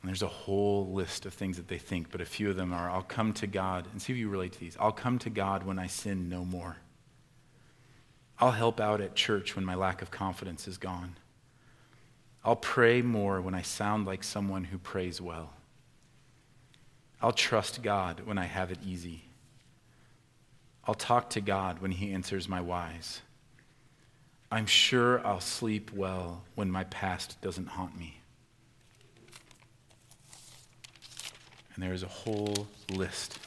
And 0.00 0.08
there's 0.08 0.24
a 0.24 0.26
whole 0.26 0.92
list 0.92 1.26
of 1.26 1.32
things 1.32 1.58
that 1.58 1.68
they 1.68 1.78
think, 1.78 2.10
but 2.10 2.20
a 2.20 2.24
few 2.24 2.50
of 2.50 2.56
them 2.56 2.72
are 2.72 2.90
I'll 2.90 3.04
come 3.04 3.32
to 3.34 3.46
God, 3.46 3.86
and 3.92 4.02
see 4.02 4.12
if 4.12 4.18
you 4.18 4.28
relate 4.28 4.50
to 4.54 4.58
these. 4.58 4.76
I'll 4.80 4.90
come 4.90 5.16
to 5.20 5.30
God 5.30 5.62
when 5.62 5.78
I 5.78 5.86
sin 5.86 6.28
no 6.28 6.44
more. 6.44 6.78
I'll 8.40 8.50
help 8.50 8.80
out 8.80 9.00
at 9.00 9.14
church 9.14 9.54
when 9.54 9.64
my 9.64 9.76
lack 9.76 10.02
of 10.02 10.10
confidence 10.10 10.66
is 10.66 10.76
gone. 10.76 11.18
I'll 12.44 12.56
pray 12.56 13.00
more 13.00 13.40
when 13.40 13.54
I 13.54 13.62
sound 13.62 14.06
like 14.06 14.24
someone 14.24 14.64
who 14.64 14.78
prays 14.78 15.20
well. 15.20 15.52
I'll 17.22 17.30
trust 17.30 17.80
God 17.84 18.22
when 18.24 18.38
I 18.38 18.46
have 18.46 18.72
it 18.72 18.78
easy. 18.84 19.22
I'll 20.82 20.94
talk 20.94 21.30
to 21.30 21.40
God 21.40 21.78
when 21.78 21.92
He 21.92 22.12
answers 22.12 22.48
my 22.48 22.60
whys. 22.60 23.20
I'm 24.50 24.66
sure 24.66 25.24
I'll 25.26 25.40
sleep 25.40 25.92
well 25.92 26.42
when 26.54 26.70
my 26.70 26.84
past 26.84 27.40
doesn't 27.42 27.66
haunt 27.66 27.98
me. 27.98 28.20
And 31.74 31.82
there 31.82 31.92
is 31.92 32.02
a 32.02 32.08
whole 32.08 32.66
list. 32.90 33.38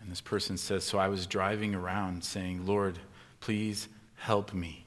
And 0.00 0.10
this 0.10 0.20
person 0.20 0.58
says, 0.58 0.84
So 0.84 0.98
I 0.98 1.08
was 1.08 1.26
driving 1.26 1.74
around 1.74 2.22
saying, 2.22 2.66
Lord, 2.66 2.98
please 3.40 3.88
help 4.16 4.52
me. 4.52 4.84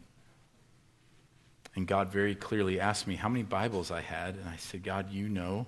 And 1.75 1.87
God 1.87 2.09
very 2.09 2.35
clearly 2.35 2.79
asked 2.79 3.07
me 3.07 3.15
how 3.15 3.29
many 3.29 3.43
Bibles 3.43 3.91
I 3.91 4.01
had. 4.01 4.35
And 4.35 4.47
I 4.47 4.57
said, 4.57 4.83
God, 4.83 5.11
you 5.11 5.27
know 5.27 5.65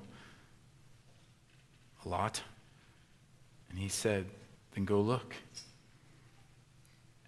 a 2.06 2.10
lot. 2.10 2.42
And 3.70 3.80
he 3.80 3.90
said, 3.90 4.26
Then 4.76 4.86
go 4.86 5.02
look. 5.02 5.36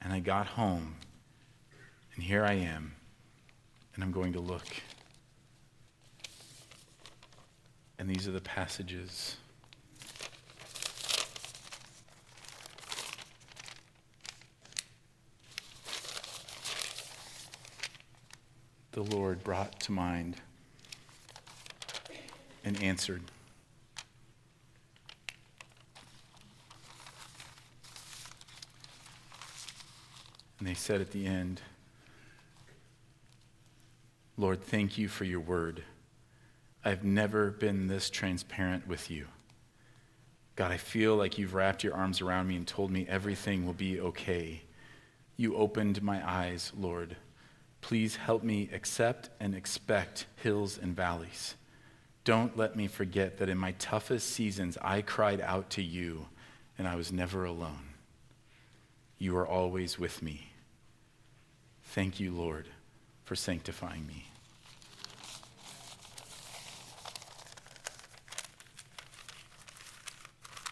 And 0.01 0.11
I 0.11 0.19
got 0.19 0.47
home, 0.47 0.95
and 2.15 2.23
here 2.23 2.43
I 2.43 2.53
am, 2.53 2.93
and 3.93 4.03
I'm 4.03 4.11
going 4.11 4.33
to 4.33 4.39
look. 4.39 4.65
And 7.99 8.09
these 8.09 8.27
are 8.27 8.31
the 8.31 8.41
passages. 8.41 9.37
The 18.93 19.03
Lord 19.03 19.43
brought 19.43 19.79
to 19.81 19.91
mind 19.91 20.35
and 22.65 22.81
answered. 22.81 23.21
And 30.61 30.69
they 30.69 30.75
said 30.75 31.01
at 31.01 31.09
the 31.09 31.25
end, 31.25 31.59
Lord, 34.37 34.61
thank 34.61 34.95
you 34.95 35.07
for 35.07 35.23
your 35.23 35.39
word. 35.39 35.81
I've 36.85 37.03
never 37.03 37.49
been 37.49 37.87
this 37.87 38.11
transparent 38.11 38.87
with 38.87 39.09
you. 39.09 39.25
God, 40.55 40.71
I 40.71 40.77
feel 40.77 41.15
like 41.15 41.39
you've 41.39 41.55
wrapped 41.55 41.83
your 41.83 41.95
arms 41.95 42.21
around 42.21 42.47
me 42.47 42.57
and 42.57 42.67
told 42.67 42.91
me 42.91 43.07
everything 43.09 43.65
will 43.65 43.73
be 43.73 43.99
okay. 44.01 44.61
You 45.35 45.55
opened 45.55 46.03
my 46.03 46.21
eyes, 46.29 46.71
Lord. 46.77 47.15
Please 47.81 48.17
help 48.17 48.43
me 48.43 48.69
accept 48.71 49.31
and 49.39 49.55
expect 49.55 50.27
hills 50.35 50.77
and 50.77 50.95
valleys. 50.95 51.55
Don't 52.23 52.55
let 52.55 52.75
me 52.75 52.85
forget 52.85 53.39
that 53.39 53.49
in 53.49 53.57
my 53.57 53.71
toughest 53.79 54.29
seasons, 54.29 54.77
I 54.79 55.01
cried 55.01 55.41
out 55.41 55.71
to 55.71 55.81
you 55.81 56.27
and 56.77 56.87
I 56.87 56.93
was 56.97 57.11
never 57.11 57.45
alone. 57.45 57.95
You 59.17 59.35
are 59.37 59.47
always 59.47 59.97
with 59.97 60.21
me. 60.21 60.50
Thank 61.91 62.21
you, 62.21 62.31
Lord, 62.31 62.69
for 63.25 63.35
sanctifying 63.35 64.07
me. 64.07 64.23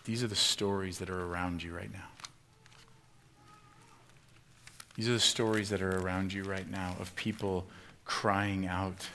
These 0.05 0.23
are 0.23 0.27
the 0.27 0.35
stories 0.35 0.97
that 0.99 1.09
are 1.09 1.25
around 1.25 1.61
you 1.61 1.75
right 1.75 1.91
now. 1.91 2.07
These 4.95 5.09
are 5.09 5.13
the 5.13 5.19
stories 5.19 5.67
that 5.71 5.81
are 5.81 5.99
around 5.99 6.31
you 6.31 6.43
right 6.43 6.71
now 6.71 6.95
of 7.01 7.13
people 7.17 7.67
crying 8.05 8.65
out 8.65 9.09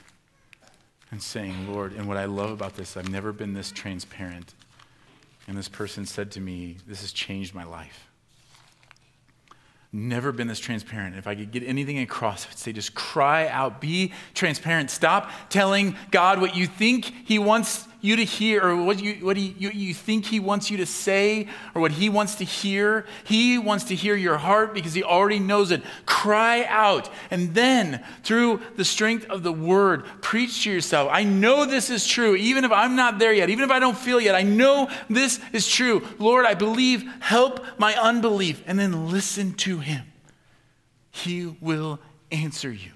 and 1.11 1.23
saying, 1.23 1.73
Lord, 1.73 1.95
and 1.95 2.07
what 2.07 2.19
I 2.19 2.27
love 2.27 2.51
about 2.51 2.77
this, 2.77 2.99
I've 2.99 3.09
never 3.09 3.33
been 3.33 3.55
this 3.55 3.73
transparent. 3.73 4.53
And 5.49 5.57
this 5.57 5.71
person 5.71 6.05
said 6.05 6.31
to 6.33 6.41
me, 6.43 6.77
This 6.87 7.01
has 7.01 7.13
changed 7.13 7.55
my 7.55 7.65
life 7.65 8.11
never 9.95 10.33
been 10.33 10.49
this 10.49 10.59
transparent. 10.59 11.17
If 11.17 11.27
I 11.27 11.35
could 11.35 11.53
get 11.53 11.63
anything 11.63 11.99
across, 12.01 12.47
I'd 12.47 12.59
say 12.59 12.73
just 12.73 12.95
cry 12.95 13.47
out, 13.49 13.81
be 13.81 14.13
transparent. 14.35 14.91
Stop 14.91 15.31
telling 15.49 15.97
God 16.11 16.41
what 16.41 16.57
you 16.57 16.67
think 16.67 17.05
He 17.05 17.39
wants 17.39 17.87
you 18.05 18.17
to 18.17 18.25
hear 18.25 18.63
or 18.63 18.77
what 18.85 19.03
you, 19.03 19.15
what 19.25 19.37
he, 19.37 19.57
you, 19.59 19.71
you 19.71 19.95
think 19.95 20.27
He 20.27 20.39
wants 20.39 20.71
you 20.71 20.77
to 20.77 20.87
say 20.87 21.49
or 21.75 21.81
what 21.81 21.93
He 21.93 22.11
wants 22.11 22.35
to 22.37 22.45
hear. 22.45 23.07
He 23.25 23.57
wants 23.57 23.85
to 23.85 23.95
hear 23.95 24.15
your 24.15 24.37
heart 24.37 24.75
because 24.75 24.93
He 24.93 25.03
already 25.03 25.39
knows 25.39 25.71
it. 25.71 25.83
Cry 26.05 26.65
out. 26.65 27.09
And 27.31 27.55
then, 27.55 28.05
through 28.23 28.61
the 28.77 28.85
strength 28.85 29.25
of 29.31 29.43
the 29.43 29.53
Word, 29.53 30.05
preach 30.21 30.65
to 30.65 30.71
yourself. 30.71 31.09
I 31.11 31.25
know 31.25 31.65
this 31.65 31.89
is 31.89 32.07
true, 32.07 32.37
even 32.37 32.65
if 32.65 32.73
I'm 32.73 32.95
not 32.95 33.19
there 33.19 33.33
yet, 33.33 33.49
even 33.49 33.65
if 33.65 33.71
I 33.71 33.79
don't 33.79 33.97
feel 33.97 34.21
yet. 34.21 34.35
I 34.35 34.43
know 34.43 34.91
this 35.09 35.41
is 35.55 35.67
true. 35.67 36.07
Lord, 36.19 36.45
I 36.45 36.55
believe. 36.55 37.05
Help 37.21 37.65
my 37.79 37.95
unbelief. 37.95 38.63
And 38.67 38.79
then 38.79 39.11
listen 39.11 39.55
to 39.55 39.79
Him. 39.79 40.05
He 41.11 41.57
will 41.61 42.01
answer 42.31 42.71
you. 42.71 42.91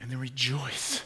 And 0.00 0.10
then 0.10 0.18
rejoice 0.18 1.02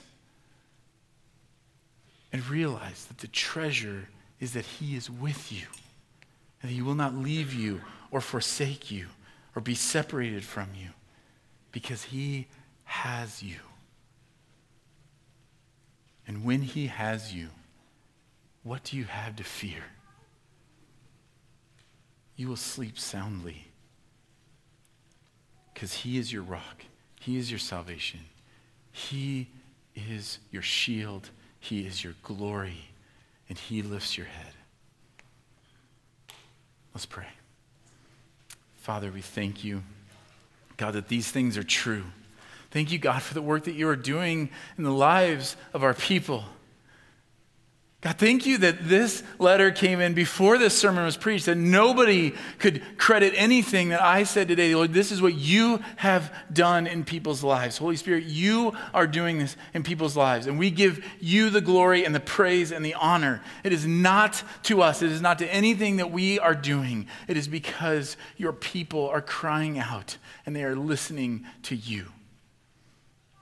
and 2.33 2.49
realize 2.49 3.07
that 3.07 3.19
the 3.19 3.29
treasure 3.29 4.09
is 4.39 4.53
that 4.53 4.65
He 4.65 4.97
is 4.97 5.11
with 5.11 5.53
you, 5.53 5.67
and 6.63 6.71
He 6.71 6.83
will 6.83 6.95
not 6.95 7.15
leave 7.15 7.53
you 7.53 7.81
or 8.11 8.21
forsake 8.21 8.91
you 8.91 9.07
or 9.55 9.63
be 9.63 9.75
separated 9.75 10.45
from 10.45 10.69
you 10.75 10.89
because 11.73 12.05
He 12.05 12.47
has 12.85 13.43
you. 13.43 13.57
And 16.27 16.45
when 16.45 16.63
He 16.63 16.87
has 16.87 17.35
you, 17.35 17.49
what 18.63 18.85
do 18.85 18.97
you 18.97 19.05
have 19.05 19.37
to 19.37 19.45
fear? 19.45 19.83
You 22.37 22.49
will 22.49 22.57
sleep 22.57 22.99
soundly 22.99 23.67
because 25.75 25.93
He 25.93 26.19
is 26.19 26.33
your 26.33 26.43
rock, 26.43 26.85
He 27.21 27.37
is 27.37 27.51
your 27.51 27.59
salvation, 27.59 28.21
He 28.93 29.49
is 29.95 30.39
your 30.51 30.63
shield 30.63 31.31
he 31.61 31.87
is 31.87 32.03
your 32.03 32.15
glory, 32.23 32.89
and 33.49 33.57
He 33.57 33.83
lifts 33.83 34.17
your 34.17 34.27
head. 34.27 34.53
Let's 36.95 37.07
pray. 37.07 37.29
Father, 38.79 39.13
we 39.13 39.21
thank 39.21 39.63
you, 39.63 39.83
God, 40.79 40.95
that 40.95 41.09
these 41.09 41.31
things 41.31 41.57
are 41.59 41.63
true. 41.63 42.05
Thank 42.71 42.91
you, 42.91 42.99
God, 42.99 43.23
for 43.23 43.35
the 43.35 43.43
work 43.43 43.65
that 43.65 43.75
you 43.75 43.89
are 43.89 43.97
doing 43.97 44.49
in 44.79 44.85
the 44.85 44.93
lives 44.93 45.57
of 45.75 45.85
our 45.85 45.95
people. 45.95 46.45
God, 48.03 48.17
thank 48.17 48.47
you 48.47 48.57
that 48.59 48.89
this 48.89 49.23
letter 49.39 49.71
came 49.71 50.01
in 50.01 50.15
before 50.15 50.57
this 50.57 50.75
sermon 50.75 51.05
was 51.05 51.19
preached, 51.19 51.45
that 51.45 51.59
nobody 51.59 52.33
could 52.59 52.83
credit 52.97 53.35
anything 53.37 53.91
that 53.91 54.01
I 54.01 54.23
said 54.23 54.49
today. 54.49 54.75
Lord, 54.75 54.95
this 54.95 55.13
is 55.13 55.21
what 55.21 55.35
you 55.35 55.81
have 55.97 56.33
done 56.51 56.87
in 56.87 57.05
people's 57.05 57.45
lives. 57.45 57.77
Holy 57.77 57.97
Spirit, 57.97 58.25
you 58.25 58.73
are 58.95 59.07
doing 59.07 59.39
this 59.39 59.55
in 59.75 59.83
people's 59.83 60.17
lives, 60.17 60.47
and 60.47 60.59
we 60.59 60.71
give 60.71 61.05
you 61.21 61.51
the 61.51 61.61
glory 61.61 62.07
and 62.07 62.15
the 62.15 62.21
praise 62.21 62.73
and 62.73 62.83
the 62.83 62.95
honor. 62.95 63.43
It 63.65 63.73
is 63.75 63.87
not 63.87 64.43
to 64.63 64.81
us, 64.81 65.03
it 65.03 65.13
is 65.13 65.21
not 65.21 65.39
to 65.41 65.53
anything 65.53 65.99
that 65.99 66.11
we 66.11 66.39
are 66.39 66.55
doing. 66.55 67.07
It 67.29 67.37
is 67.37 67.49
because 67.49 68.17
your 68.39 68.55
people 68.55 69.11
are 69.11 69.21
crying 69.21 69.79
out 69.79 70.17
and 70.47 70.57
they 70.57 70.65
are 70.65 70.75
listening 70.75 71.45
to 71.65 71.77
you. 71.77 72.07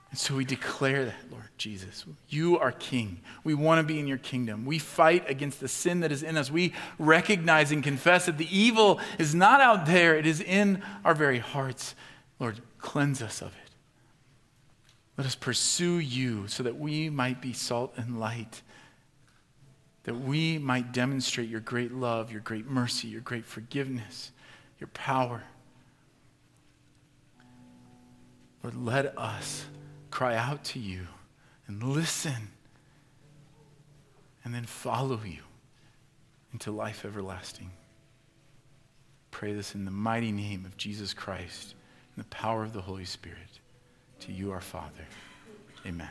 And 0.09 0.17
so 0.17 0.35
we 0.35 0.43
declare 0.43 1.05
that, 1.05 1.31
Lord 1.31 1.49
Jesus. 1.57 2.05
You 2.29 2.57
are 2.57 2.71
King. 2.71 3.21
We 3.43 3.53
want 3.53 3.79
to 3.79 3.83
be 3.83 3.99
in 3.99 4.07
your 4.07 4.17
kingdom. 4.17 4.65
We 4.65 4.79
fight 4.79 5.29
against 5.29 5.59
the 5.59 5.67
sin 5.67 5.99
that 5.99 6.11
is 6.11 6.23
in 6.23 6.35
us. 6.35 6.49
We 6.49 6.73
recognize 6.97 7.71
and 7.71 7.83
confess 7.83 8.25
that 8.25 8.37
the 8.37 8.57
evil 8.57 8.99
is 9.19 9.35
not 9.35 9.61
out 9.61 9.85
there, 9.85 10.15
it 10.15 10.25
is 10.25 10.41
in 10.41 10.81
our 11.05 11.13
very 11.13 11.39
hearts. 11.39 11.93
Lord, 12.39 12.61
cleanse 12.79 13.21
us 13.21 13.41
of 13.41 13.49
it. 13.49 13.71
Let 15.17 15.27
us 15.27 15.35
pursue 15.35 15.99
you 15.99 16.47
so 16.47 16.63
that 16.63 16.79
we 16.79 17.09
might 17.09 17.41
be 17.41 17.53
salt 17.53 17.93
and 17.97 18.19
light, 18.19 18.61
that 20.03 20.15
we 20.15 20.57
might 20.57 20.93
demonstrate 20.93 21.49
your 21.49 21.59
great 21.59 21.93
love, 21.93 22.31
your 22.31 22.41
great 22.41 22.65
mercy, 22.65 23.09
your 23.09 23.21
great 23.21 23.45
forgiveness, 23.45 24.31
your 24.79 24.87
power. 24.87 25.43
Lord, 28.63 28.75
let 28.75 29.17
us 29.17 29.65
cry 30.11 30.35
out 30.35 30.63
to 30.65 30.79
you 30.79 31.07
and 31.67 31.83
listen 31.83 32.49
and 34.43 34.53
then 34.53 34.65
follow 34.65 35.19
you 35.23 35.41
into 36.51 36.71
life 36.71 37.05
everlasting. 37.05 37.71
Pray 39.31 39.53
this 39.53 39.75
in 39.75 39.85
the 39.85 39.91
mighty 39.91 40.31
name 40.31 40.65
of 40.65 40.77
Jesus 40.77 41.13
Christ 41.13 41.75
and 42.15 42.25
the 42.25 42.29
power 42.29 42.63
of 42.63 42.73
the 42.73 42.81
Holy 42.81 43.05
Spirit. 43.05 43.59
To 44.21 44.33
you, 44.33 44.51
our 44.51 44.59
Father. 44.59 45.05
Amen. 45.85 46.09